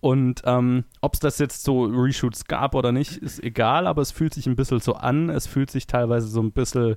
[0.00, 4.12] Und ähm, ob es das jetzt so Reshoots gab oder nicht, ist egal, aber es
[4.12, 5.28] fühlt sich ein bisschen so an.
[5.28, 6.96] Es fühlt sich teilweise so ein bisschen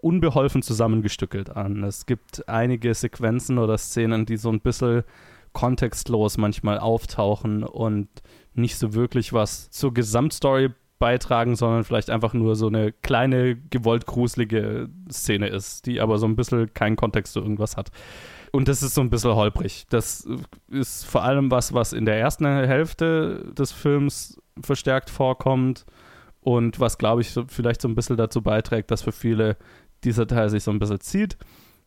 [0.00, 1.82] unbeholfen zusammengestückelt an.
[1.84, 5.04] Es gibt einige Sequenzen oder Szenen, die so ein bisschen
[5.52, 8.08] kontextlos manchmal auftauchen und
[8.52, 14.04] nicht so wirklich was zur Gesamtstory beitragen, sondern vielleicht einfach nur so eine kleine, gewollt
[14.04, 17.90] gruselige Szene ist, die aber so ein bisschen keinen Kontext zu irgendwas hat
[18.54, 19.84] und das ist so ein bisschen holprig.
[19.90, 20.28] Das
[20.68, 25.84] ist vor allem was, was in der ersten Hälfte des Films verstärkt vorkommt
[26.40, 29.56] und was, glaube ich, so, vielleicht so ein bisschen dazu beiträgt, dass für viele
[30.04, 31.36] dieser Teil sich so ein bisschen zieht.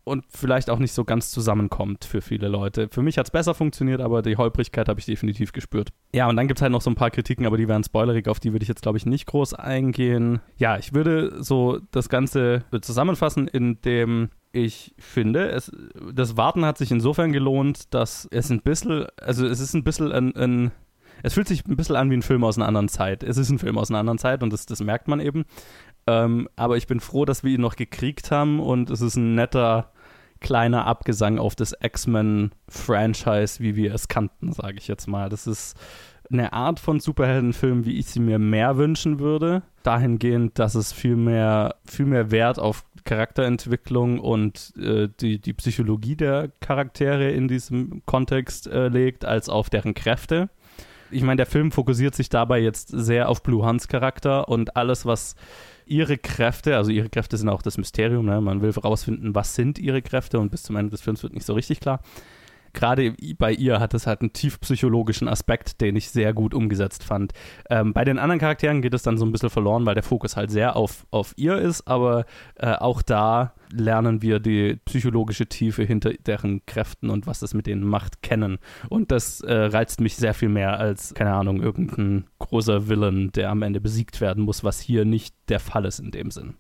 [0.08, 2.88] und vielleicht auch nicht so ganz zusammenkommt für viele Leute.
[2.90, 5.90] Für mich hat es besser funktioniert, aber die Holprigkeit habe ich definitiv gespürt.
[6.14, 8.28] Ja, und dann gibt es halt noch so ein paar Kritiken, aber die wären spoilerig,
[8.28, 10.40] auf die würde ich jetzt, glaube ich, nicht groß eingehen.
[10.56, 15.72] Ja, ich würde so das Ganze zusammenfassen, indem ich finde, es,
[16.14, 20.12] das Warten hat sich insofern gelohnt, dass es ein bisschen, also es ist ein bisschen
[20.12, 20.72] ein, ein
[21.24, 23.24] es fühlt sich ein bisschen an wie ein Film aus einer anderen Zeit.
[23.24, 25.46] Es ist ein Film aus einer anderen Zeit und das, das merkt man eben.
[26.06, 29.36] Ähm, aber ich bin froh, dass wir ihn noch gekriegt haben und es ist ein
[29.36, 29.92] netter
[30.40, 35.30] kleiner Abgesang auf das X-Men-Franchise, wie wir es kannten, sage ich jetzt mal.
[35.30, 35.76] Das ist
[36.32, 39.64] eine Art von Superheldenfilm, wie ich sie mir mehr wünschen würde.
[39.84, 46.16] Dahingehend, dass es viel mehr, viel mehr Wert auf Charakterentwicklung und äh, die, die Psychologie
[46.16, 50.50] der Charaktere in diesem Kontext äh, legt, als auf deren Kräfte.
[51.10, 55.06] Ich meine, der Film fokussiert sich dabei jetzt sehr auf Blue Hunts Charakter und alles,
[55.06, 55.36] was
[55.86, 58.42] ihre Kräfte, also ihre Kräfte sind auch das Mysterium, ne?
[58.42, 61.46] man will herausfinden, was sind ihre Kräfte und bis zum Ende des Films wird nicht
[61.46, 62.02] so richtig klar
[62.78, 67.04] gerade bei ihr hat es halt einen tief psychologischen Aspekt, den ich sehr gut umgesetzt
[67.04, 67.34] fand.
[67.70, 70.38] Ähm, bei den anderen Charakteren geht es dann so ein bisschen verloren, weil der Fokus
[70.38, 72.26] halt sehr auf, auf ihr ist, aber
[72.56, 77.66] äh, auch da lernen wir die psychologische Tiefe hinter deren Kräften und was das mit
[77.66, 78.60] denen macht, kennen.
[78.90, 83.50] Und das äh, reizt mich sehr viel mehr als, keine Ahnung, irgendein großer Villain, der
[83.50, 86.54] am Ende besiegt werden muss, was hier nicht der Fall ist in dem Sinn.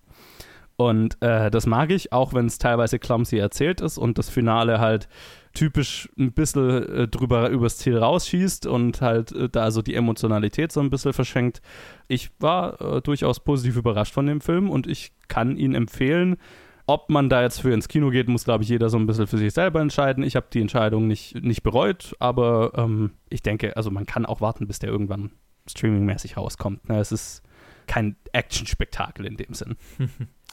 [0.77, 4.79] Und äh, das mag ich, auch wenn es teilweise clumsy erzählt ist und das Finale
[4.79, 5.09] halt
[5.57, 10.71] typisch ein bisschen äh, drüber übers Ziel rausschießt und halt äh, da so die Emotionalität
[10.71, 11.63] so ein bisschen verschenkt.
[12.07, 16.37] Ich war äh, durchaus positiv überrascht von dem Film und ich kann ihn empfehlen.
[16.85, 19.25] Ob man da jetzt für ins Kino geht, muss, glaube ich, jeder so ein bisschen
[19.25, 20.23] für sich selber entscheiden.
[20.23, 24.41] Ich habe die Entscheidung nicht, nicht bereut, aber ähm, ich denke, also man kann auch
[24.41, 25.31] warten, bis der irgendwann
[25.67, 26.87] streamingmäßig rauskommt.
[26.87, 26.99] Ne?
[26.99, 27.41] Es ist
[27.87, 29.75] kein Action-Spektakel in dem Sinn.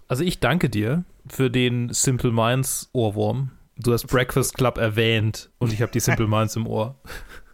[0.07, 3.53] Also ich danke dir für den Simple Minds Ohrwurm.
[3.77, 6.97] Du hast Breakfast Club erwähnt und ich habe die Simple Minds im Ohr.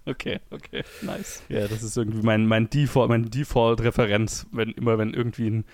[0.06, 1.42] Okay, okay, nice.
[1.48, 5.64] Ja, das ist irgendwie mein, mein Default, meine Default-Referenz, wenn immer wenn irgendwie ein,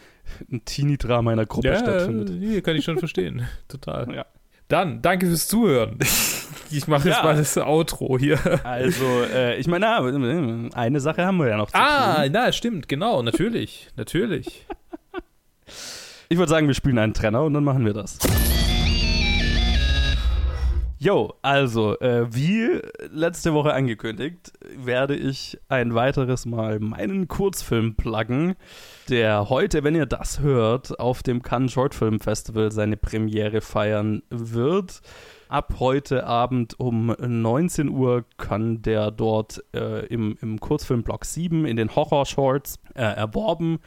[0.51, 2.31] ein Teenie-Drama in einer Gruppe ja, stattfindet.
[2.39, 3.47] Hier kann ich schon verstehen.
[3.69, 4.13] Total.
[4.15, 4.27] Ja.
[4.69, 5.99] Dann, danke fürs Zuhören.
[6.71, 7.25] Ich mache jetzt ja.
[7.25, 8.39] mal das Outro hier.
[8.65, 9.89] Also, äh, ich meine,
[10.75, 12.33] eine Sache haben wir ja noch zu Ah, tun.
[12.33, 14.67] na, stimmt, genau, natürlich, natürlich.
[16.29, 18.19] Ich würde sagen, wir spielen einen Trenner und dann machen wir das.
[20.99, 22.81] Jo, also, äh, wie
[23.11, 28.55] letzte Woche angekündigt, werde ich ein weiteres Mal meinen Kurzfilm pluggen,
[29.11, 34.23] der heute, wenn ihr das hört, auf dem Cannes Short Film Festival seine Premiere feiern
[34.31, 35.03] wird.
[35.51, 41.67] Ab heute Abend um 19 Uhr kann der dort äh, im, im Kurzfilm Block 7
[41.67, 43.81] in den Horror Shorts äh, erworben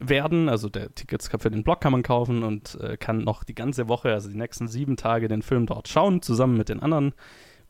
[0.00, 0.48] werden.
[0.48, 3.88] Also der Tickets für den Blog kann man kaufen und äh, kann noch die ganze
[3.88, 7.14] Woche, also die nächsten sieben Tage, den Film dort schauen, zusammen mit den anderen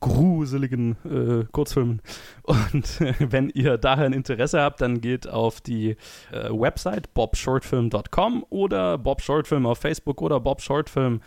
[0.00, 2.02] gruseligen äh, Kurzfilmen.
[2.42, 5.96] Und äh, wenn ihr daher ein Interesse habt, dann geht auf die
[6.32, 11.20] äh, Website bobshortfilm.com oder Bob Shortfilm auf Facebook oder Bob Shortfilm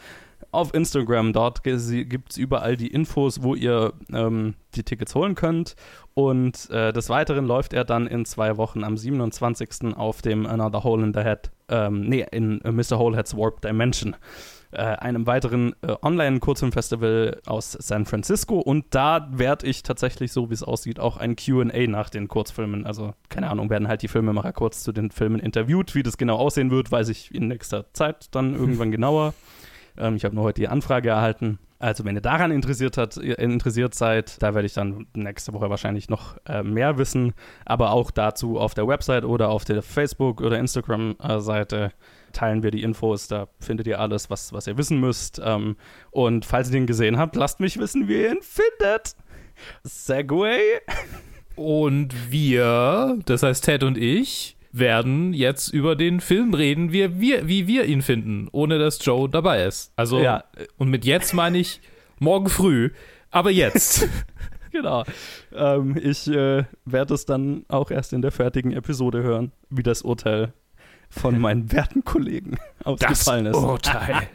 [0.51, 1.33] auf Instagram.
[1.33, 5.75] Dort gibt es überall die Infos, wo ihr ähm, die Tickets holen könnt.
[6.13, 9.95] Und äh, des Weiteren läuft er dann in zwei Wochen am 27.
[9.95, 12.97] auf dem Another Hole in the Head, ähm, nee, in uh, Mr.
[12.97, 14.15] Holehead's Warp Dimension.
[14.71, 20.53] Äh, einem weiteren äh, Online-Kurzfilmfestival aus San Francisco und da werde ich tatsächlich, so wie
[20.53, 22.85] es aussieht, auch ein QA nach den Kurzfilmen.
[22.85, 25.95] Also, keine Ahnung, werden halt die Filmemacher kurz zu den Filmen interviewt.
[25.95, 29.33] Wie das genau aussehen wird, weiß ich in nächster Zeit dann irgendwann genauer.
[29.99, 31.59] Ähm, ich habe nur heute die Anfrage erhalten.
[31.81, 36.09] Also wenn ihr daran interessiert, hat, interessiert seid, da werde ich dann nächste Woche wahrscheinlich
[36.09, 37.33] noch äh, mehr wissen.
[37.65, 41.93] Aber auch dazu auf der Website oder auf der Facebook- oder Instagram-Seite
[42.33, 43.29] teilen wir die Infos.
[43.29, 45.41] Da findet ihr alles, was, was ihr wissen müsst.
[45.43, 45.77] Ähm,
[46.11, 49.15] und falls ihr den gesehen habt, lasst mich wissen, wie ihr ihn findet.
[49.83, 50.81] Segway.
[51.55, 57.47] Und wir, das heißt Ted und ich, werden jetzt über den Film reden, wie wir,
[57.47, 59.91] wie wir ihn finden, ohne dass Joe dabei ist.
[59.95, 60.43] Also, ja.
[60.77, 61.81] und mit jetzt meine ich
[62.19, 62.91] morgen früh,
[63.31, 64.07] aber jetzt.
[64.71, 65.03] genau.
[65.53, 70.01] Ähm, ich äh, werde es dann auch erst in der fertigen Episode hören, wie das
[70.01, 70.53] Urteil
[71.09, 73.63] von meinen werten Kollegen ausgefallen das ist.
[73.63, 74.27] Urteil.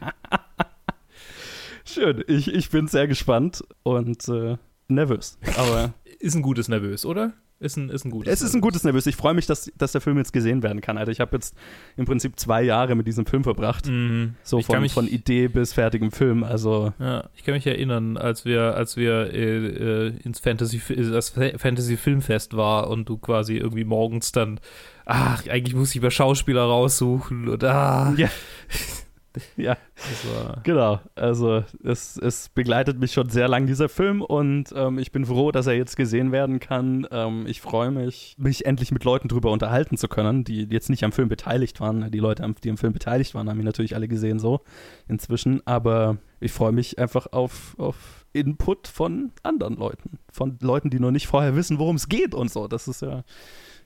[1.84, 2.24] Schön.
[2.26, 4.56] Ich, ich bin sehr gespannt und äh,
[4.88, 5.38] nervös.
[5.56, 7.34] Aber ist ein gutes Nervös, oder?
[7.64, 8.30] Ist ein, ist ein gutes.
[8.30, 9.06] Es ist ein gutes Nervös.
[9.06, 10.98] Ich freue mich, dass, dass der Film jetzt gesehen werden kann.
[10.98, 11.56] Also ich habe jetzt
[11.96, 13.86] im Prinzip zwei Jahre mit diesem Film verbracht.
[13.86, 14.34] Mhm.
[14.42, 16.44] So von, mich, von Idee bis fertigem Film.
[16.44, 21.30] Also ja, ich kann mich erinnern, als wir, als wir äh, äh ins Fantasy, das
[21.30, 24.60] Fantasy Filmfest war und du quasi irgendwie morgens dann,
[25.06, 28.12] ach, eigentlich muss ich mal Schauspieler raussuchen und ah.
[28.18, 28.28] Ja.
[29.56, 31.00] Ja, Das war, genau.
[31.14, 35.52] Also es, es begleitet mich schon sehr lang, dieser Film, und ähm, ich bin froh,
[35.52, 37.06] dass er jetzt gesehen werden kann.
[37.10, 41.04] Ähm, ich freue mich, mich endlich mit Leuten drüber unterhalten zu können, die jetzt nicht
[41.04, 42.10] am Film beteiligt waren.
[42.10, 44.60] Die Leute, die am Film beteiligt waren, haben ihn natürlich alle gesehen so
[45.08, 45.66] inzwischen.
[45.66, 50.18] Aber ich freue mich einfach auf, auf Input von anderen Leuten.
[50.30, 52.68] Von Leuten, die noch nicht vorher wissen, worum es geht und so.
[52.68, 53.22] Das ist ja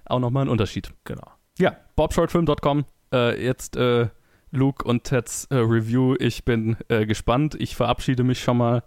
[0.06, 0.92] auch nochmal ein Unterschied.
[1.04, 1.30] genau.
[1.58, 2.84] Ja, bobshortfilm.com.
[3.12, 4.08] Äh, jetzt äh,
[4.50, 6.16] Luke und Teds äh, Review.
[6.18, 7.54] Ich bin äh, gespannt.
[7.58, 8.82] Ich verabschiede mich schon mal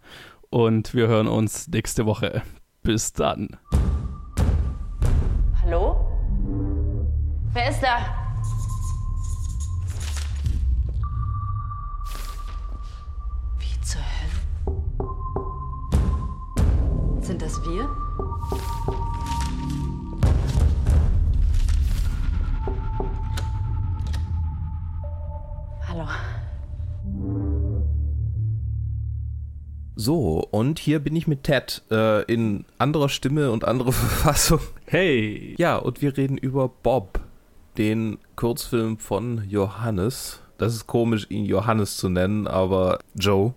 [0.49, 2.41] und wir hören uns nächste Woche.
[2.83, 3.57] Bis dann.
[5.61, 6.07] Hallo?
[7.53, 7.97] Wer ist da?
[13.59, 14.31] Wie zur Hölle?
[17.21, 17.89] Sind das wir?
[25.91, 26.07] Hallo.
[29.97, 34.61] So, und hier bin ich mit Ted äh, in anderer Stimme und anderer Verfassung.
[34.85, 35.53] Hey!
[35.57, 37.19] Ja, und wir reden über Bob,
[37.77, 40.39] den Kurzfilm von Johannes.
[40.57, 43.53] Das ist komisch, ihn Johannes zu nennen, aber Joe.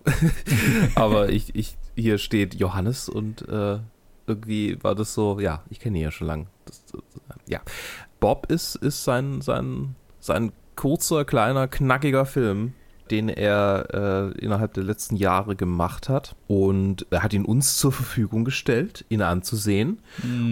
[0.97, 3.79] aber ich, ich, hier steht Johannes und äh,
[4.27, 6.47] irgendwie war das so, ja, ich kenne ihn ja schon lange.
[6.65, 7.01] Das, das,
[7.47, 7.61] ja.
[8.19, 12.75] Bob ist, ist sein, sein, sein kurzer, kleiner, knackiger Film,
[13.11, 16.37] den er äh, innerhalb der letzten Jahre gemacht hat.
[16.47, 19.99] Und er hat ihn uns zur Verfügung gestellt, ihn anzusehen.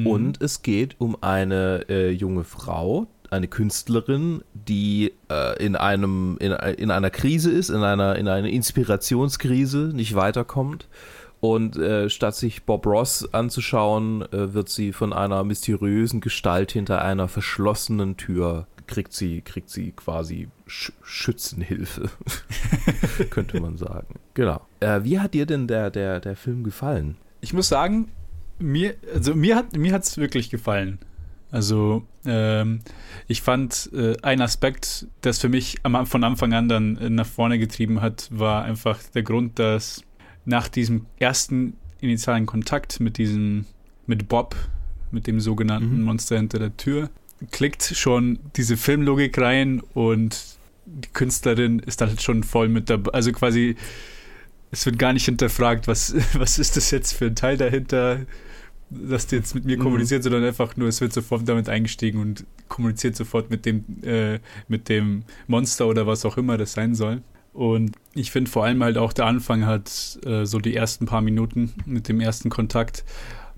[0.06, 6.52] Und es geht um eine äh, junge Frau, eine Künstlerin, die äh, in einem in,
[6.52, 10.88] in einer Krise ist, in einer in einer Inspirationskrise, nicht weiterkommt.
[11.40, 17.02] Und äh, statt sich Bob Ross anzuschauen, äh, wird sie von einer mysteriösen Gestalt hinter
[17.02, 22.10] einer verschlossenen Tür kriegt sie kriegt sie quasi Sch Schützenhilfe,
[23.30, 24.20] könnte man sagen.
[24.34, 24.60] Genau.
[24.80, 27.16] Äh, wie hat dir denn der der der Film gefallen?
[27.40, 28.08] Ich muss sagen,
[28.58, 30.98] mir, also mir hat mir hat's wirklich gefallen.
[31.50, 32.80] Also ähm,
[33.28, 37.26] ich fand äh, ein Aspekt, das für mich am, von Anfang an dann äh, nach
[37.26, 40.02] vorne getrieben hat, war einfach der Grund, dass
[40.46, 43.66] nach diesem ersten initialen Kontakt mit diesem,
[44.06, 44.56] mit Bob,
[45.10, 46.04] mit dem sogenannten Mhm.
[46.04, 47.10] Monster hinter der Tür,
[47.50, 50.38] klickt schon diese Filmlogik rein und
[50.84, 53.12] die Künstlerin ist dann halt schon voll mit dabei.
[53.12, 53.76] Also quasi,
[54.70, 58.20] es wird gar nicht hinterfragt, was, was ist das jetzt für ein Teil dahinter,
[58.90, 59.82] dass die jetzt mit mir Mhm.
[59.82, 64.38] kommuniziert, sondern einfach nur, es wird sofort damit eingestiegen und kommuniziert sofort mit dem, äh,
[64.68, 67.22] mit dem Monster oder was auch immer das sein soll.
[67.54, 71.20] Und ich finde vor allem halt auch der Anfang hat, äh, so die ersten paar
[71.20, 73.04] Minuten mit dem ersten Kontakt,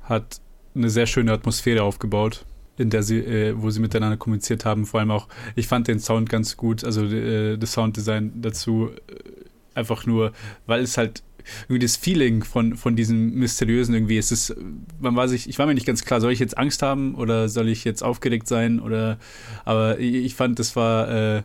[0.02, 0.40] hat
[0.74, 2.44] eine sehr schöne Atmosphäre aufgebaut,
[2.78, 4.86] in der sie, äh, wo sie miteinander kommuniziert haben.
[4.86, 9.78] Vor allem auch, ich fand den Sound ganz gut, also äh, das Sounddesign dazu äh,
[9.78, 10.32] einfach nur,
[10.66, 11.22] weil es halt
[11.68, 14.54] irgendwie das Feeling von, von diesem Mysteriösen irgendwie ist es,
[14.98, 17.48] man war sich, ich war mir nicht ganz klar, soll ich jetzt Angst haben oder
[17.48, 19.18] soll ich jetzt aufgeregt sein oder,
[19.64, 21.42] aber ich, ich fand, das war äh,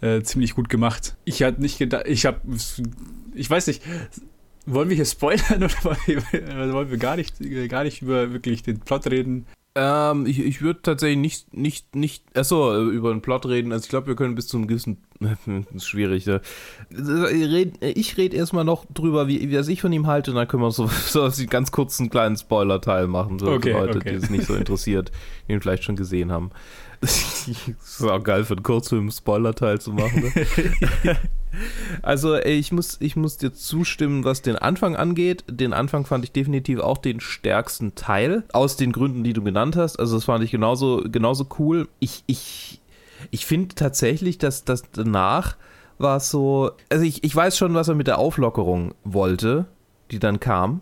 [0.00, 1.16] äh, ziemlich gut gemacht.
[1.24, 2.40] Ich hatte nicht gedacht, ich habe,
[3.34, 3.82] ich weiß nicht,
[4.66, 7.36] wollen wir hier spoilern oder wollen wir gar nicht,
[7.68, 9.46] gar nicht über wirklich den Plot reden?
[9.76, 13.72] Ähm, ich, ich würde tatsächlich nicht, nicht, nicht, achso, äh, über den Plot reden.
[13.72, 15.13] Also ich glaube, wir können bis zum gewissen, das ist
[15.78, 16.26] schwierig.
[16.26, 16.40] Ne?
[17.80, 20.62] Ich rede erstmal noch drüber, wie, wie was ich von ihm halte, und dann können
[20.62, 24.10] wir so, so einen ganz kurzen kleinen Spoiler-Teil machen, so Okay, für Leute, okay.
[24.10, 25.12] die es nicht so interessiert,
[25.48, 26.50] die ihn vielleicht schon gesehen haben.
[27.00, 27.48] Das
[27.84, 30.22] ist auch geil für einen Kurzfilm Spoiler-Teil zu machen.
[30.22, 31.16] Ne?
[32.02, 35.44] Also ich muss, ich muss dir zustimmen, was den Anfang angeht.
[35.48, 39.76] Den Anfang fand ich definitiv auch den stärksten Teil, aus den Gründen, die du genannt
[39.76, 39.98] hast.
[39.98, 41.88] Also das fand ich genauso, genauso cool.
[42.00, 42.80] Ich, ich,
[43.30, 45.56] ich finde tatsächlich, dass das danach
[45.98, 49.66] war es so, also ich, ich weiß schon, was er mit der Auflockerung wollte,
[50.10, 50.80] die dann kam.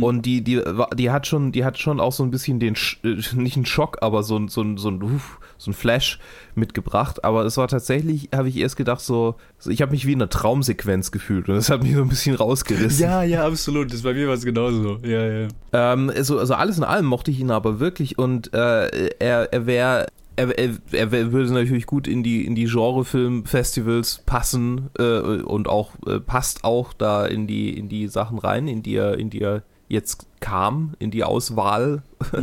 [0.00, 0.62] Und die, die,
[0.94, 3.98] die hat schon, die hat schon auch so ein bisschen den, äh, nicht einen Schock,
[4.00, 5.20] aber so, ein- so, ein- so, ein,
[5.58, 6.18] so ein Flash
[6.54, 7.24] mitgebracht.
[7.24, 10.22] Aber es war tatsächlich, habe ich erst gedacht, so, so ich habe mich wie in
[10.22, 13.02] einer Traumsequenz gefühlt und das hat mich so ein bisschen rausgerissen.
[13.04, 13.92] Ja, ja, absolut.
[13.92, 14.96] Das bei mir war es genauso.
[15.04, 15.48] Ja, ja.
[15.74, 19.66] Ähm, also, also alles in allem mochte ich ihn aber wirklich und äh, er, er
[19.66, 20.06] wäre.
[20.36, 25.92] Er, er, er würde natürlich gut in die, in die Genrefilm-Festivals passen äh, und auch
[26.06, 29.40] äh, passt auch da in die, in die Sachen rein, in die er, in die
[29.40, 32.02] er jetzt kam, in die Auswahl.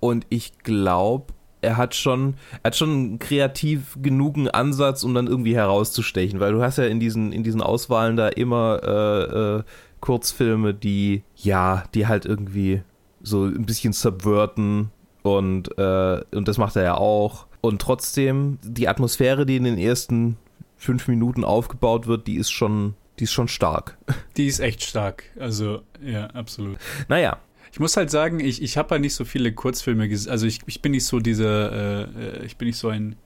[0.00, 1.32] Und ich glaube,
[1.62, 6.52] er hat schon, er hat schon einen kreativ genugen Ansatz, um dann irgendwie herauszustechen, weil
[6.52, 9.62] du hast ja in diesen, in diesen Auswahlen da immer äh, äh,
[10.00, 12.82] Kurzfilme, die, ja, die halt irgendwie
[13.22, 14.90] so ein bisschen subverten
[15.24, 17.46] und, äh, und das macht er ja auch.
[17.62, 20.36] Und trotzdem, die Atmosphäre, die in den ersten
[20.76, 23.96] fünf Minuten aufgebaut wird, die ist schon, die ist schon stark.
[24.36, 25.24] Die ist echt stark.
[25.38, 26.76] Also, ja, absolut.
[27.08, 27.38] Naja,
[27.72, 30.30] Ich muss halt sagen, ich, ich habe halt nicht so viele Kurzfilme gesehen.
[30.30, 32.06] Also ich, ich bin nicht so dieser,
[32.42, 33.16] äh, ich bin nicht so ein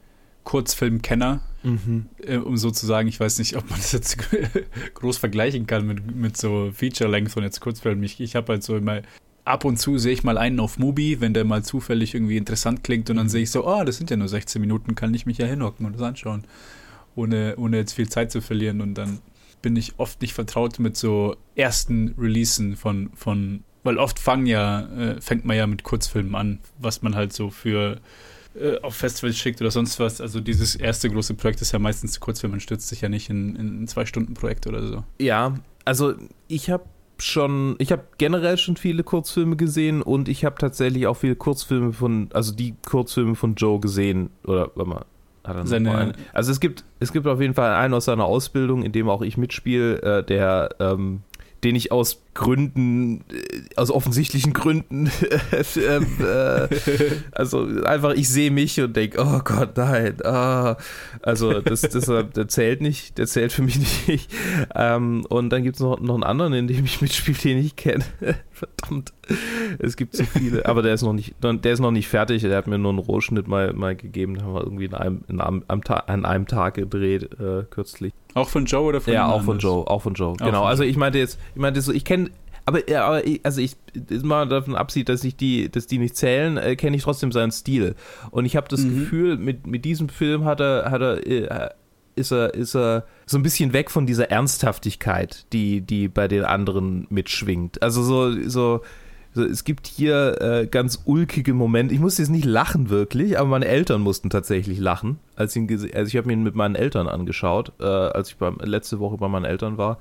[0.45, 1.41] Kurzfilmkenner,
[2.23, 4.19] äh, um so zu sagen, ich weiß nicht, ob man das jetzt
[4.95, 8.05] groß vergleichen kann mit, mit so Feature-Length und jetzt Kurzfilmen.
[8.05, 9.03] Ich, ich habe halt so immer,
[9.49, 12.85] ab und zu sehe ich mal einen auf Mubi, wenn der mal zufällig irgendwie interessant
[12.85, 15.27] klingt und dann sehe ich so, oh, das sind ja nur 16 Minuten, kann ich
[15.27, 16.45] mich ja hinhocken und das anschauen,
[17.17, 19.19] ohne, ohne jetzt viel Zeit zu verlieren und dann
[19.63, 24.87] bin ich oft nicht vertraut mit so ersten Releasen von, von weil oft fangen ja,
[24.97, 28.01] äh, fängt man ja mit Kurzfilmen an, was man halt so für
[28.55, 30.21] äh, auf Festivals schickt oder sonst was.
[30.21, 33.57] Also dieses erste große Projekt ist ja meistens Kurzfilm, man stürzt sich ja nicht in,
[33.57, 35.05] in ein Zwei-Stunden-Projekt oder so.
[35.21, 36.15] Ja, also
[36.49, 36.85] ich habe
[37.21, 41.93] schon, ich habe generell schon viele Kurzfilme gesehen und ich habe tatsächlich auch viele Kurzfilme
[41.93, 45.05] von, also die Kurzfilme von Joe gesehen oder warte mal.
[45.45, 46.13] Hat er noch Seine- einen?
[46.33, 49.23] Also es gibt, es gibt auf jeden Fall einen aus seiner Ausbildung, in dem auch
[49.23, 51.23] ich mitspiele, äh, der, ähm,
[51.65, 55.11] den ich aus Gründen, äh, aus offensichtlichen Gründen,
[55.77, 56.69] ähm, äh,
[57.33, 60.77] also einfach, ich sehe mich und denke, oh Gott, nein, ah.
[61.21, 64.31] also das, das, der zählt nicht, der zählt für mich nicht.
[64.73, 67.75] Ähm, und dann gibt es noch, noch einen anderen, in dem ich mitspiele, den ich
[67.75, 68.05] kenne.
[68.53, 69.13] Verdammt,
[69.81, 72.43] es gibt so viele, aber der ist noch nicht, der ist noch nicht fertig.
[72.43, 75.25] Der hat mir nur einen Rohschnitt mal, mal gegeben, den haben wir irgendwie in einem,
[75.29, 78.13] in einem, an einem Tag gedreht, äh, kürzlich.
[78.35, 79.59] Auch von Joe oder von Ja, auch von?
[79.59, 80.33] Joe, auch von Joe.
[80.33, 80.61] Auch genau.
[80.61, 82.28] von Also ich meinte jetzt, ich meinte so, ich kenne,
[82.69, 83.77] aber, ja, aber ich, also ich
[84.23, 87.51] mal davon absieht, dass ich die, dass die nicht zählen, äh, kenne ich trotzdem seinen
[87.51, 87.95] Stil.
[88.31, 89.01] Und ich habe das Mhm.
[89.01, 91.71] Gefühl, mit, mit diesem Film hat er, hat er, äh,
[92.15, 96.45] ist er, ist er so ein bisschen weg von dieser Ernsthaftigkeit, die, die bei den
[96.45, 97.83] anderen mitschwingt.
[97.83, 98.83] Also so, so,
[99.35, 101.95] so es gibt hier äh, ganz ulkige Momente.
[101.95, 105.91] Ich musste jetzt nicht lachen wirklich, aber meine Eltern mussten tatsächlich lachen, als ich ihn
[105.95, 109.29] also ich habe ihn mit meinen Eltern angeschaut, äh, als ich beim, letzte Woche bei
[109.29, 109.99] meinen Eltern war.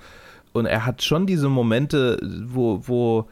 [0.58, 3.26] Und er hat schon diese Momente, wo, wo,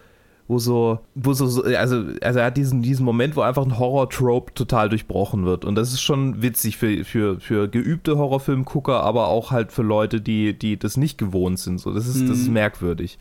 [0.47, 3.77] wo so, wo so, so also, also er hat diesen, diesen Moment, wo einfach ein
[3.79, 5.65] Horror-Trope total durchbrochen wird.
[5.65, 10.21] Und das ist schon witzig für, für, für geübte Horrorfilmgucker, aber auch halt für Leute,
[10.21, 11.79] die, die das nicht gewohnt sind.
[11.79, 12.53] So, das ist, das ist Mhm.
[12.53, 13.17] merkwürdig.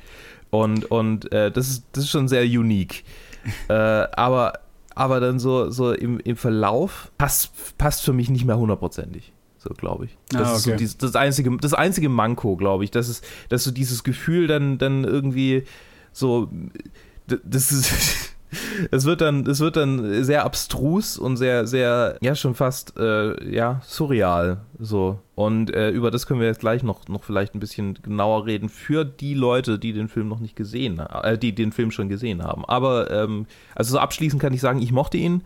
[0.50, 3.04] Und, und äh, das, ist, das ist schon sehr unique.
[3.68, 4.54] äh, aber,
[4.94, 9.32] aber dann so, so im, im Verlauf passt, passt für mich nicht mehr hundertprozentig.
[9.66, 10.16] So, glaube ich.
[10.28, 10.78] Das Ah, ist so okay.
[10.78, 12.90] dies, das, einzige, das einzige Manko, glaube ich.
[12.90, 15.64] Das ist, dass so dieses Gefühl dann, dann irgendwie
[16.12, 16.50] so,
[17.26, 18.30] das ist.
[18.92, 23.52] Es wird dann, es wird dann sehr abstrus und sehr, sehr, ja, schon fast, äh,
[23.52, 25.18] ja, surreal, so.
[25.34, 28.68] Und äh, über das können wir jetzt gleich noch, noch vielleicht ein bisschen genauer reden
[28.68, 32.08] für die Leute, die den Film noch nicht gesehen haben, äh, die den Film schon
[32.08, 32.64] gesehen haben.
[32.64, 35.42] Aber, ähm, also so abschließend kann ich sagen, ich mochte ihn.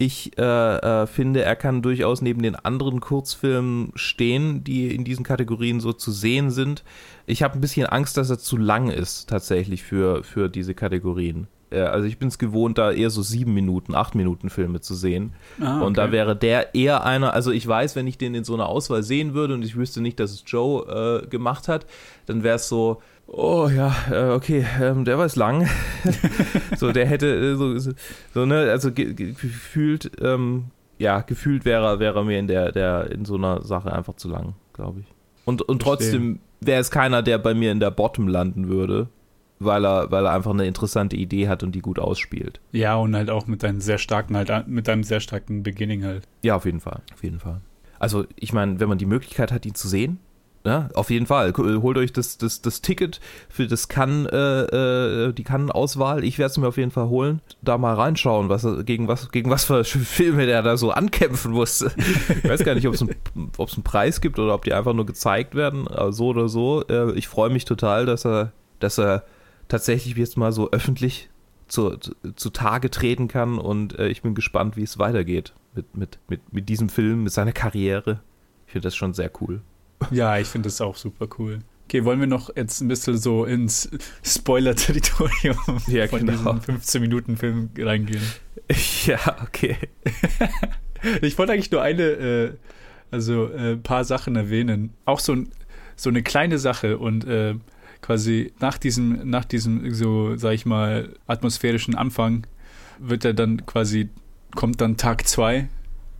[0.00, 5.24] Ich äh, äh, finde, er kann durchaus neben den anderen Kurzfilmen stehen, die in diesen
[5.24, 6.84] Kategorien so zu sehen sind.
[7.26, 11.48] Ich habe ein bisschen Angst, dass er zu lang ist, tatsächlich für, für diese Kategorien.
[11.70, 14.94] Äh, also ich bin es gewohnt, da eher so sieben Minuten, acht Minuten Filme zu
[14.94, 15.32] sehen.
[15.60, 16.12] Ah, Und da okay.
[16.12, 19.34] wäre der eher einer, also ich weiß, wenn ich den in so einer Auswahl sehen
[19.34, 21.86] würde und ich wüsste nicht, dass es Joe äh, gemacht hat,
[22.26, 25.68] dann wäre es so, oh ja, äh, okay, ähm, der war es lang.
[26.76, 27.92] so, der hätte äh, so, so,
[28.34, 30.66] so, ne, also ge ge gefühlt, ähm,
[30.98, 34.54] ja, gefühlt wäre, wäre mir in der, der, in so einer Sache einfach zu lang,
[34.72, 35.06] glaube ich.
[35.44, 39.08] Und, und trotzdem wäre es keiner, der bei mir in der Bottom landen würde,
[39.58, 42.60] weil er, weil er einfach eine interessante Idee hat und die gut ausspielt.
[42.72, 46.24] Ja, und halt auch mit deinem sehr starken, halt, mit deinem sehr starken Beginning halt.
[46.42, 47.02] Ja, auf jeden Fall.
[47.14, 47.60] Auf jeden Fall.
[47.98, 50.18] Also, ich meine, wenn man die Möglichkeit hat, ihn zu sehen,
[50.64, 51.52] ja, auf jeden Fall.
[51.52, 56.24] K- Holt euch das, das, das Ticket für das Cannes, äh, äh, die Cannes-Auswahl.
[56.24, 57.40] Ich werde es mir auf jeden Fall holen.
[57.62, 61.92] Da mal reinschauen, was gegen was, gegen was für Filme der da so ankämpfen musste.
[61.96, 63.14] Ich weiß gar nicht, ob es einen,
[63.56, 65.88] ob's einen Preis gibt oder ob die einfach nur gezeigt werden.
[65.88, 66.84] Aber so oder so.
[66.88, 69.24] Äh, ich freue mich total, dass er, dass er
[69.68, 71.30] tatsächlich jetzt mal so öffentlich
[71.68, 75.94] zu, zu, zu Tage treten kann und äh, ich bin gespannt, wie es weitergeht mit,
[75.96, 78.20] mit, mit, mit diesem Film, mit seiner Karriere.
[78.66, 79.60] Ich finde das schon sehr cool.
[80.10, 81.60] Ja, ich finde das auch super cool.
[81.88, 83.88] Okay, wollen wir noch jetzt ein bisschen so ins
[84.22, 86.52] Spoiler-Territorium Ja, von genau.
[86.52, 88.22] diesem 15-Minuten-Film reingehen?
[89.06, 89.76] ja, okay.
[91.22, 92.52] Ich wollte eigentlich nur eine, äh,
[93.12, 94.92] also äh, paar Sachen erwähnen.
[95.04, 95.48] Auch so, ein,
[95.94, 97.54] so eine kleine Sache und äh,
[98.02, 102.48] quasi nach diesem, nach diesem, so, sag ich mal, atmosphärischen Anfang
[102.98, 104.08] wird er dann quasi,
[104.56, 105.68] kommt dann Tag zwei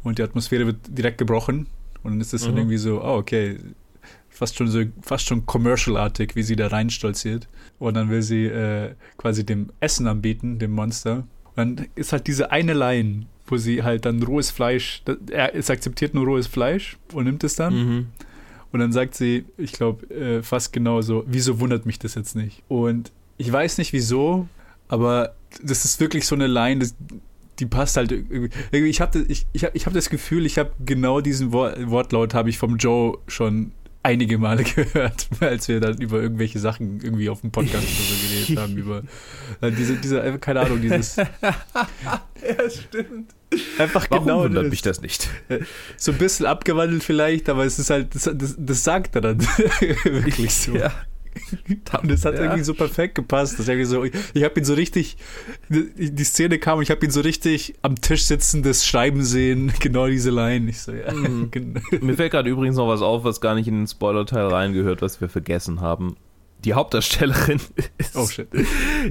[0.05, 1.67] und die Atmosphäre wird direkt gebrochen
[2.03, 2.59] und dann ist es dann Mhm.
[2.59, 3.59] irgendwie so, oh, okay,
[4.29, 7.49] fast schon so, fast schon commercialartig, wie sie da reinstolziert.
[7.79, 11.25] Und dann will sie äh, quasi dem Essen anbieten, dem Monster.
[11.55, 15.71] Und dann ist halt diese eine Line, wo sie halt dann rohes Fleisch, er es
[15.71, 17.75] akzeptiert nur rohes Fleisch und nimmt es dann.
[17.75, 18.07] Mhm.
[18.71, 22.63] Und dann sagt sie, ich glaube, äh, fast genauso, wieso wundert mich das jetzt nicht?
[22.69, 24.47] Und ich weiß nicht wieso,
[24.89, 26.95] aber das ist wirklich so eine Line, das,
[27.59, 28.51] die passt halt irgendwie.
[28.73, 32.35] Ich habe ich, ich hab, ich hab das Gefühl, ich habe genau diesen Wort, Wortlaut
[32.35, 37.29] habe ich vom Joe schon einige Male gehört, als wir dann über irgendwelche Sachen irgendwie
[37.29, 38.77] auf dem Podcast oder so geredet haben.
[38.77, 39.03] Über
[39.61, 41.17] äh, diese, diese, keine Ahnung, dieses.
[41.43, 43.35] ja, stimmt.
[43.79, 44.43] Einfach Warum genau.
[44.45, 44.71] wundert das.
[44.71, 45.29] mich das nicht?
[45.97, 49.41] So ein bisschen abgewandelt vielleicht, aber es ist halt, das, das, das sagt er dann
[50.05, 50.75] wirklich so.
[50.75, 50.93] Ja.
[52.03, 52.43] Und das hat Ja.
[52.43, 53.59] irgendwie so perfekt gepasst.
[53.59, 55.17] Das irgendwie so, ich, ich habe ihn so richtig,
[55.69, 59.73] die die Szene kam und ich habe ihn so richtig am Tisch sitzendes Schreiben sehen,
[59.81, 60.69] genau diese Line.
[60.71, 61.49] Ich so, ja, Mhm.
[61.51, 61.81] genau.
[62.01, 65.21] Mir fällt gerade übrigens noch was auf, was gar nicht in den Spoiler-Teil reingehört, was
[65.21, 66.17] wir vergessen haben.
[66.65, 67.61] Die Hauptdarstellerin
[67.99, 68.27] ist, Oh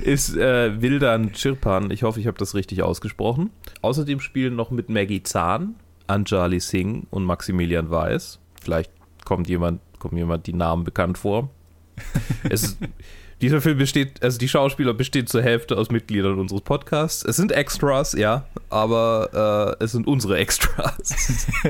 [0.03, 1.91] ist äh, Wildan Chirpan.
[1.91, 3.51] Ich hoffe, ich habe das richtig ausgesprochen.
[3.81, 5.75] Außerdem spielen noch mit Maggie Zahn,
[6.07, 8.39] Anjali Singh und Maximilian Weiß.
[8.61, 8.91] Vielleicht
[9.23, 11.49] kommt jemand, kommt jemand die Namen bekannt vor.
[12.49, 12.77] Es,
[13.41, 17.23] dieser Film besteht, also die Schauspieler bestehen zur Hälfte aus Mitgliedern unseres Podcasts.
[17.23, 21.47] Es sind Extras, ja, aber äh, es sind unsere Extras.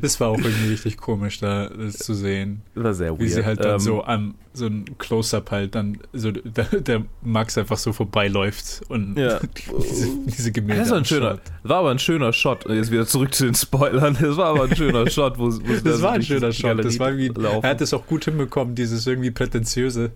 [0.00, 2.62] Das war auch irgendwie richtig komisch, da das zu sehen.
[2.74, 3.32] Das war sehr Wie weird.
[3.32, 7.56] sie halt dann Ähm, so an so ein Close-Up halt dann so der, der Max
[7.58, 9.40] einfach so vorbeiläuft und Ja.
[9.90, 12.66] diese, diese Gemälde Das war ein schöner, war aber ein schöner Shot.
[12.66, 14.16] Und Jetzt wieder zurück zu den Spoilern.
[14.20, 16.84] Das war aber ein schöner Shot, wo, wo da Das so war ein schöner Shot.
[16.84, 17.64] Das war laufen.
[17.64, 20.12] er hat es auch gut hinbekommen, dieses irgendwie prätentiöse.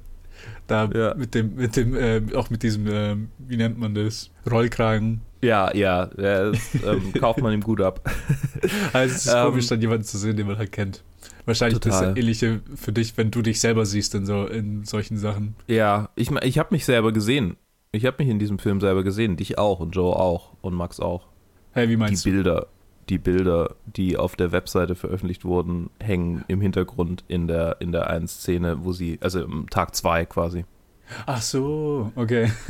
[0.67, 1.14] Da Ja.
[1.14, 4.31] mit dem, mit dem, äh, auch mit diesem, ähm, wie nennt man das?
[4.51, 5.21] Rollkragen.
[5.43, 8.01] Ja, ja, ja das, ähm, kauft man ihm gut ab.
[8.93, 11.05] Also es ist Ähm, komisch, dann jemanden zu sehen, den man halt kennt.
[11.45, 12.19] Wahrscheinlich das Total.
[12.19, 15.55] ähnliche für dich, wenn du dich selber siehst in so in solchen Sachen.
[15.69, 17.57] Ja, ich, ich habe mich selber gesehen.
[17.93, 19.37] Ich habe mich in diesem Film selber gesehen.
[19.37, 21.29] Dich auch und Joe auch und Max auch.
[21.73, 22.31] Hey, wie Die meinst du?
[22.31, 22.67] Bilder,
[23.09, 28.11] die Bilder, die auf der Webseite veröffentlicht wurden, hängen im Hintergrund in der, in der
[28.11, 30.65] einen Szene, wo sie, also im Tag zwei quasi.
[31.27, 32.51] Ach so, okay.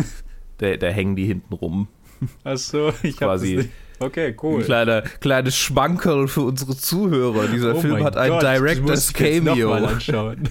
[0.58, 1.86] Da, da hängen die hinten rum.
[2.42, 3.68] Ach so, ich Quasi.
[3.98, 4.62] Okay, Ein cool.
[4.62, 7.46] kleiner, kleines Schmankerl für unsere Zuhörer.
[7.48, 9.68] Dieser Oh Film hat ein Gott, Director's ich Cameo.
[9.68, 10.48] Mal anschauen.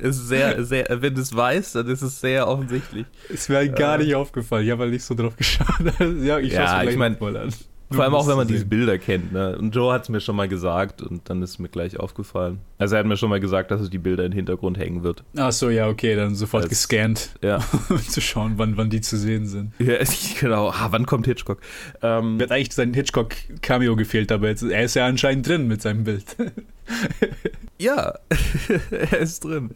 [0.00, 3.06] ist sehr, sehr, wenn du es weißt, dann ist es sehr offensichtlich.
[3.28, 4.64] Ist mir halt gar nicht aufgefallen.
[4.64, 5.66] Ich habe halt nicht so drauf geschaut.
[6.22, 7.54] ja, ich Ja, schaue mir ich gleich mein, mal an.
[7.90, 9.32] Vor allem auch, wenn man diese Bilder kennt.
[9.32, 9.56] Ne?
[9.56, 12.58] Und Joe hat es mir schon mal gesagt und dann ist mir gleich aufgefallen.
[12.78, 15.22] Also er hat mir schon mal gesagt, dass es die Bilder im Hintergrund hängen wird.
[15.36, 19.00] Ach so, ja, okay, dann sofort Als- gescannt, Ja, um zu schauen, wann, wann die
[19.00, 19.72] zu sehen sind.
[19.78, 19.94] ja
[20.40, 20.70] genau.
[20.70, 21.60] Ah, wann kommt Hitchcock?
[22.02, 25.80] Ähm, Mir hat eigentlich sein Hitchcock-Cameo gefehlt, aber jetzt, er ist ja anscheinend drin mit
[25.82, 26.24] seinem Bild.
[27.78, 28.14] ja,
[28.90, 29.70] er ist drin.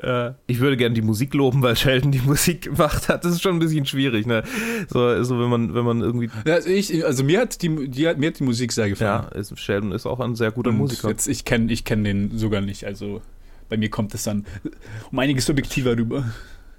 [0.00, 3.24] Äh, ich würde gerne die Musik loben, weil Sheldon die Musik gemacht hat.
[3.24, 4.26] Das ist schon ein bisschen schwierig.
[4.26, 4.42] Ne?
[4.88, 8.08] So, so wenn man, wenn man irgendwie Ja, also, ich, also mir hat die, die
[8.08, 9.26] hat, mir hat die Musik sehr gefallen.
[9.32, 11.08] Ja, ist, Sheldon ist auch ein sehr guter Und Musiker.
[11.08, 13.22] Jetzt, ich kenne ich kenn den sogar nicht, also
[13.68, 14.44] bei mir kommt es dann
[15.10, 16.24] um einiges subjektiver rüber.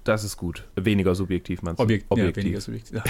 [0.04, 0.64] Das ist gut.
[0.76, 1.82] Weniger subjektiv, meinst du?
[1.82, 2.96] Objekt, Ja, weniger subjektiv.
[2.96, 3.04] Ja,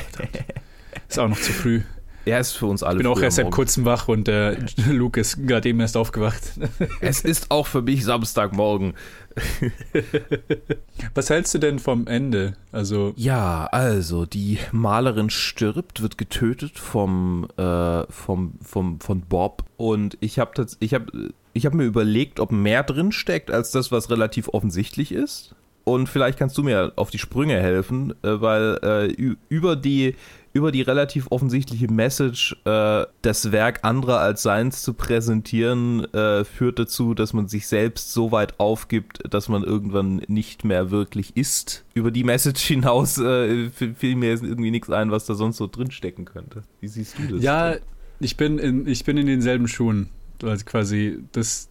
[1.08, 1.82] ist auch noch zu früh.
[2.26, 4.58] Er ist für uns alle Ich bin auch erst seit kurzem wach und der
[4.90, 6.42] Luke ist gerade eben erst aufgewacht.
[7.00, 8.94] Es ist auch für mich Samstagmorgen.
[11.14, 12.54] Was hältst du denn vom Ende?
[12.72, 20.18] Also, Ja, also die Malerin stirbt, wird getötet vom, äh, vom, vom, von Bob und
[20.20, 21.12] ich habe ich hab,
[21.52, 25.54] ich hab mir überlegt, ob mehr drin steckt als das, was relativ offensichtlich ist.
[25.84, 30.16] Und vielleicht kannst du mir auf die Sprünge helfen, äh, weil äh, über die
[30.56, 36.78] über die relativ offensichtliche Message, äh, das Werk anderer als seins zu präsentieren, äh, führt
[36.78, 41.84] dazu, dass man sich selbst so weit aufgibt, dass man irgendwann nicht mehr wirklich ist.
[41.94, 45.66] Über die Message hinaus äh, fiel mir jetzt irgendwie nichts ein, was da sonst so
[45.66, 46.62] drinstecken könnte.
[46.80, 47.42] Wie siehst du das?
[47.42, 47.76] ja,
[48.18, 50.08] ich bin in, ich bin in denselben Schuhen.
[50.42, 51.68] Also quasi, das,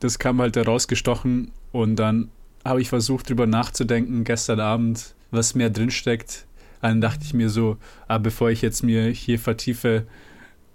[0.00, 2.30] das kam halt herausgestochen und dann
[2.64, 6.46] habe ich versucht, drüber nachzudenken gestern Abend, was mehr drinsteckt.
[6.80, 7.76] Dann dachte ich mir so,
[8.08, 10.06] ah, bevor ich jetzt mir hier vertiefe,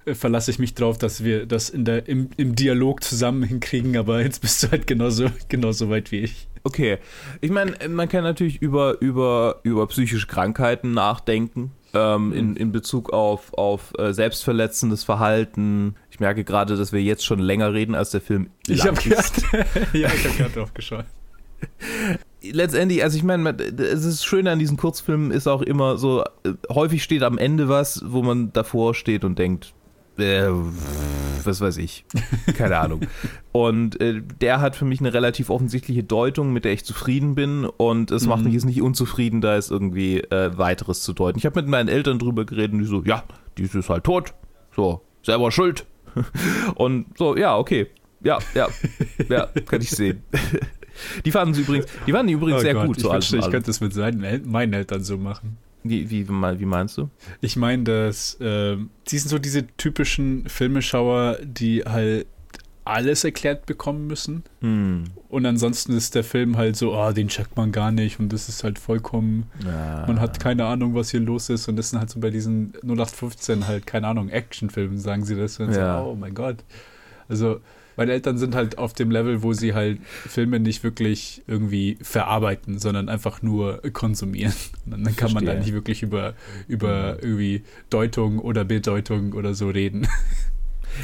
[0.06, 3.98] äh, verlasse ich mich drauf, dass wir das in der, im, im Dialog zusammen hinkriegen,
[3.98, 6.48] aber jetzt bist du halt genauso, genauso weit wie ich.
[6.64, 6.98] Okay.
[7.40, 11.72] Ich meine, man kann natürlich über, über, über psychische Krankheiten nachdenken.
[11.94, 15.96] Ähm, in, in Bezug auf, auf äh, selbstverletzendes Verhalten.
[16.10, 19.66] Ich merke gerade, dass wir jetzt schon länger reden, als der Film Ich habe gerade
[19.94, 21.06] ja, ich hab gerade drauf geschaut.
[22.42, 26.54] Letztendlich, also ich meine, es ist schön an diesen Kurzfilmen ist auch immer so, äh,
[26.70, 29.74] häufig steht am Ende was, wo man davor steht und denkt,
[30.18, 30.48] äh,
[31.44, 32.06] was weiß ich,
[32.56, 33.02] keine Ahnung.
[33.52, 37.66] Und äh, der hat für mich eine relativ offensichtliche Deutung, mit der ich zufrieden bin
[37.66, 38.46] und es macht Mhm.
[38.46, 41.38] mich jetzt nicht unzufrieden, da ist irgendwie äh, weiteres zu deuten.
[41.40, 43.24] Ich habe mit meinen Eltern drüber geredet und die so, ja,
[43.58, 44.34] die ist halt tot,
[44.76, 45.86] so, selber schuld.
[46.76, 47.88] Und so, ja, okay.
[48.22, 48.68] Ja, ja,
[49.30, 50.24] ja, kann ich sehen.
[51.26, 52.98] Die fanden sie übrigens, die die übrigens Oh sehr Gott, gut.
[52.98, 55.58] ich so wünschte, ich könnte es mit seinen, meinen Eltern so machen.
[55.84, 57.10] Wie, wie, wie meinst du?
[57.42, 62.28] Ich meine, dass ähm, die sind so diese typischen Filmeschauer, die halt
[62.84, 64.44] alles erklärt bekommen müssen.
[64.62, 65.06] Hm.
[65.30, 68.50] Und ansonsten ist der Film halt so, ah, den checkt man gar nicht und das
[68.50, 70.04] ist halt vollkommen, Ja.
[70.08, 72.74] man hat keine Ahnung, was hier los ist und das sind halt so bei diesen
[72.84, 75.60] 0815 halt, keine Ahnung, Actionfilmen, sagen sie das.
[75.60, 76.00] Und Ja.
[76.04, 76.58] so, oh mein Gott.
[77.30, 77.62] Also,
[78.02, 82.80] meine Eltern sind halt auf dem Level, wo sie halt Filme nicht wirklich irgendwie verarbeiten,
[82.80, 84.54] sondern einfach nur konsumieren.
[84.88, 86.34] Und dann kann man da nicht wirklich über,
[86.68, 90.08] über irgendwie Deutung oder Bedeutung oder so reden.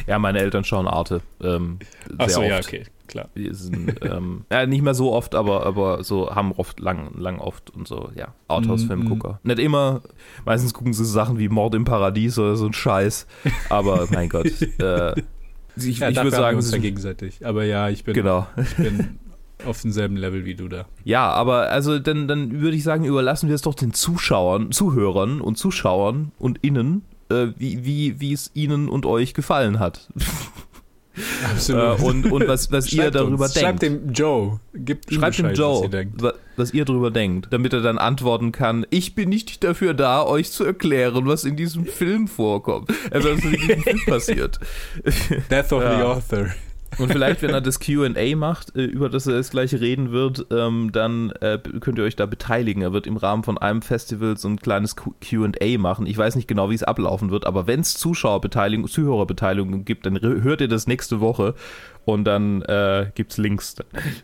[0.08, 1.22] Ja, meine Eltern schauen Arte.
[1.40, 1.78] Ähm,
[2.10, 2.50] sehr Achso, oft.
[2.50, 3.30] ja, okay, klar.
[3.36, 7.70] Sind, ähm, ja, nicht mehr so oft, aber, aber so haben oft, lang, lang oft
[7.70, 8.34] und so, ja.
[8.48, 9.40] Arthouse-Filmgucker.
[9.44, 10.02] Nicht immer,
[10.46, 13.28] meistens gucken sie Sachen wie Mord im Paradies oder so ein Scheiß,
[13.70, 14.48] aber mein Gott.
[14.80, 15.22] Äh,
[15.86, 17.46] ich Ja, ich würde sagen, uns ja gegenseitig.
[17.46, 18.48] Aber ja, ich bin, genau.
[18.62, 19.20] ich bin
[19.66, 20.86] auf demselben Level wie du da.
[21.04, 25.42] Ja, aber also dann, dann würde ich sagen, überlassen wir es doch den Zuschauern, Zuhörern
[25.42, 30.10] und Zuschauern und Innen, äh, wie, wie, wie es Ihnen und euch gefallen hat.
[31.70, 31.74] äh,
[32.04, 33.54] und, und was, was ihr darüber uns.
[33.54, 33.68] denkt.
[33.68, 34.60] Schreibt dem Joe.
[34.74, 36.22] Ihm Schreibt dem Bescheid, was Joe, ihr denkt.
[36.22, 40.24] wa- was ihr darüber denkt, damit er dann antworten kann, ich bin nicht dafür da,
[40.26, 42.90] euch zu erklären, was in diesem Film vorkommt.
[43.12, 44.60] Also was in diesem Film passiert.
[45.52, 46.04] Death of the Ja.
[46.14, 46.48] Author.
[46.98, 50.48] Und vielleicht, wenn er das Q&A macht, äh, über das er jetzt gleich reden wird,
[50.52, 52.82] ähm, dann äh, könnt ihr euch da beteiligen.
[52.82, 56.08] Er wird im Rahmen von einem Festival so ein kleines Q&A machen.
[56.08, 60.20] Ich weiß nicht genau, wie es ablaufen wird, aber wenn es Zuschauerbeteiligung, Zuhörerbeteiligung gibt, dann
[60.22, 61.56] hört ihr das nächste Woche
[62.06, 63.76] und dann äh, gibt es Links.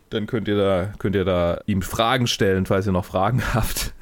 [0.09, 3.93] Dann könnt ihr, da, könnt ihr da ihm Fragen stellen, falls ihr noch Fragen habt.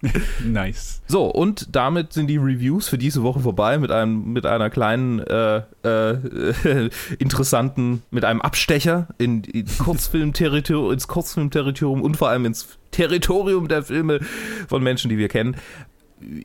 [0.44, 1.02] Nice.
[1.08, 5.20] So, und damit sind die Reviews für diese Woche vorbei mit einem mit einer kleinen
[5.20, 12.78] äh, äh, interessanten, mit einem Abstecher in, in Kurzfilmterritorium, ins Kurzfilmterritorium und vor allem ins
[12.90, 14.20] Territorium der Filme
[14.68, 15.56] von Menschen, die wir kennen.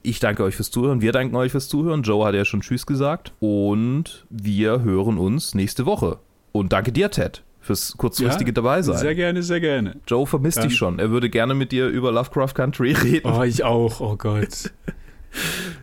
[0.04, 2.04] Ich danke euch fürs Zuhören, wir danken euch fürs Zuhören.
[2.04, 3.34] Joe hat ja schon Tschüss gesagt.
[3.39, 6.20] Und wir hören uns nächste Woche.
[6.51, 8.97] Und danke dir, Ted, fürs kurzfristige Ja, dabei sein.
[8.97, 9.95] Sehr gerne, sehr gerne.
[10.07, 10.99] Joe vermisst Dann- dich schon.
[10.99, 13.28] Er würde gerne mit dir über Lovecraft Country reden.
[13.32, 13.99] Oh, ich auch.
[14.01, 14.72] Oh Gott.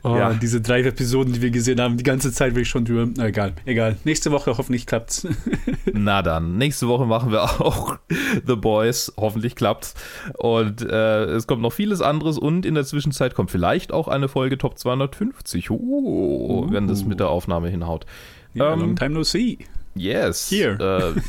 [0.04, 0.32] Oh, Ja.
[0.32, 3.08] diese drei Episoden, die wir gesehen haben, die ganze Zeit will ich schon drüber.
[3.16, 3.96] Na, egal, egal.
[4.04, 5.26] Nächste Woche hoffentlich klappt's.
[5.92, 7.98] Na dann, nächste Woche machen wir auch
[8.46, 9.12] The Boys.
[9.16, 9.94] Hoffentlich klappt's.
[10.38, 14.28] Und äh, es kommt noch vieles anderes und in der Zwischenzeit kommt vielleicht auch eine
[14.28, 15.72] Folge Top 250.
[15.72, 18.06] Oh, wenn das mit der Aufnahme hinhaut.
[18.54, 19.58] Ja, Ähm, long time no see.
[19.96, 20.48] Yes.
[20.48, 21.12] Here.
[21.16, 21.20] Äh,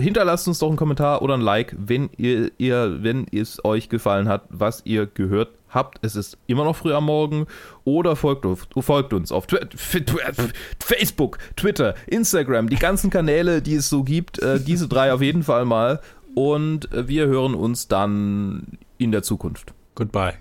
[0.00, 4.28] hinterlasst uns doch einen Kommentar oder ein Like, wenn ihr, ihr, wenn es euch gefallen
[4.28, 5.98] hat, was ihr gehört habt.
[6.02, 7.46] Es ist immer noch früh am Morgen.
[7.84, 8.46] Oder folgt,
[8.80, 9.58] folgt uns auf Twi
[10.80, 14.40] Facebook, Twitter, Instagram, die ganzen Kanäle, die es so gibt.
[14.40, 16.00] Äh, diese drei auf jeden Fall mal.
[16.34, 19.72] Und wir hören uns dann in der Zukunft.
[19.94, 20.34] Goodbye.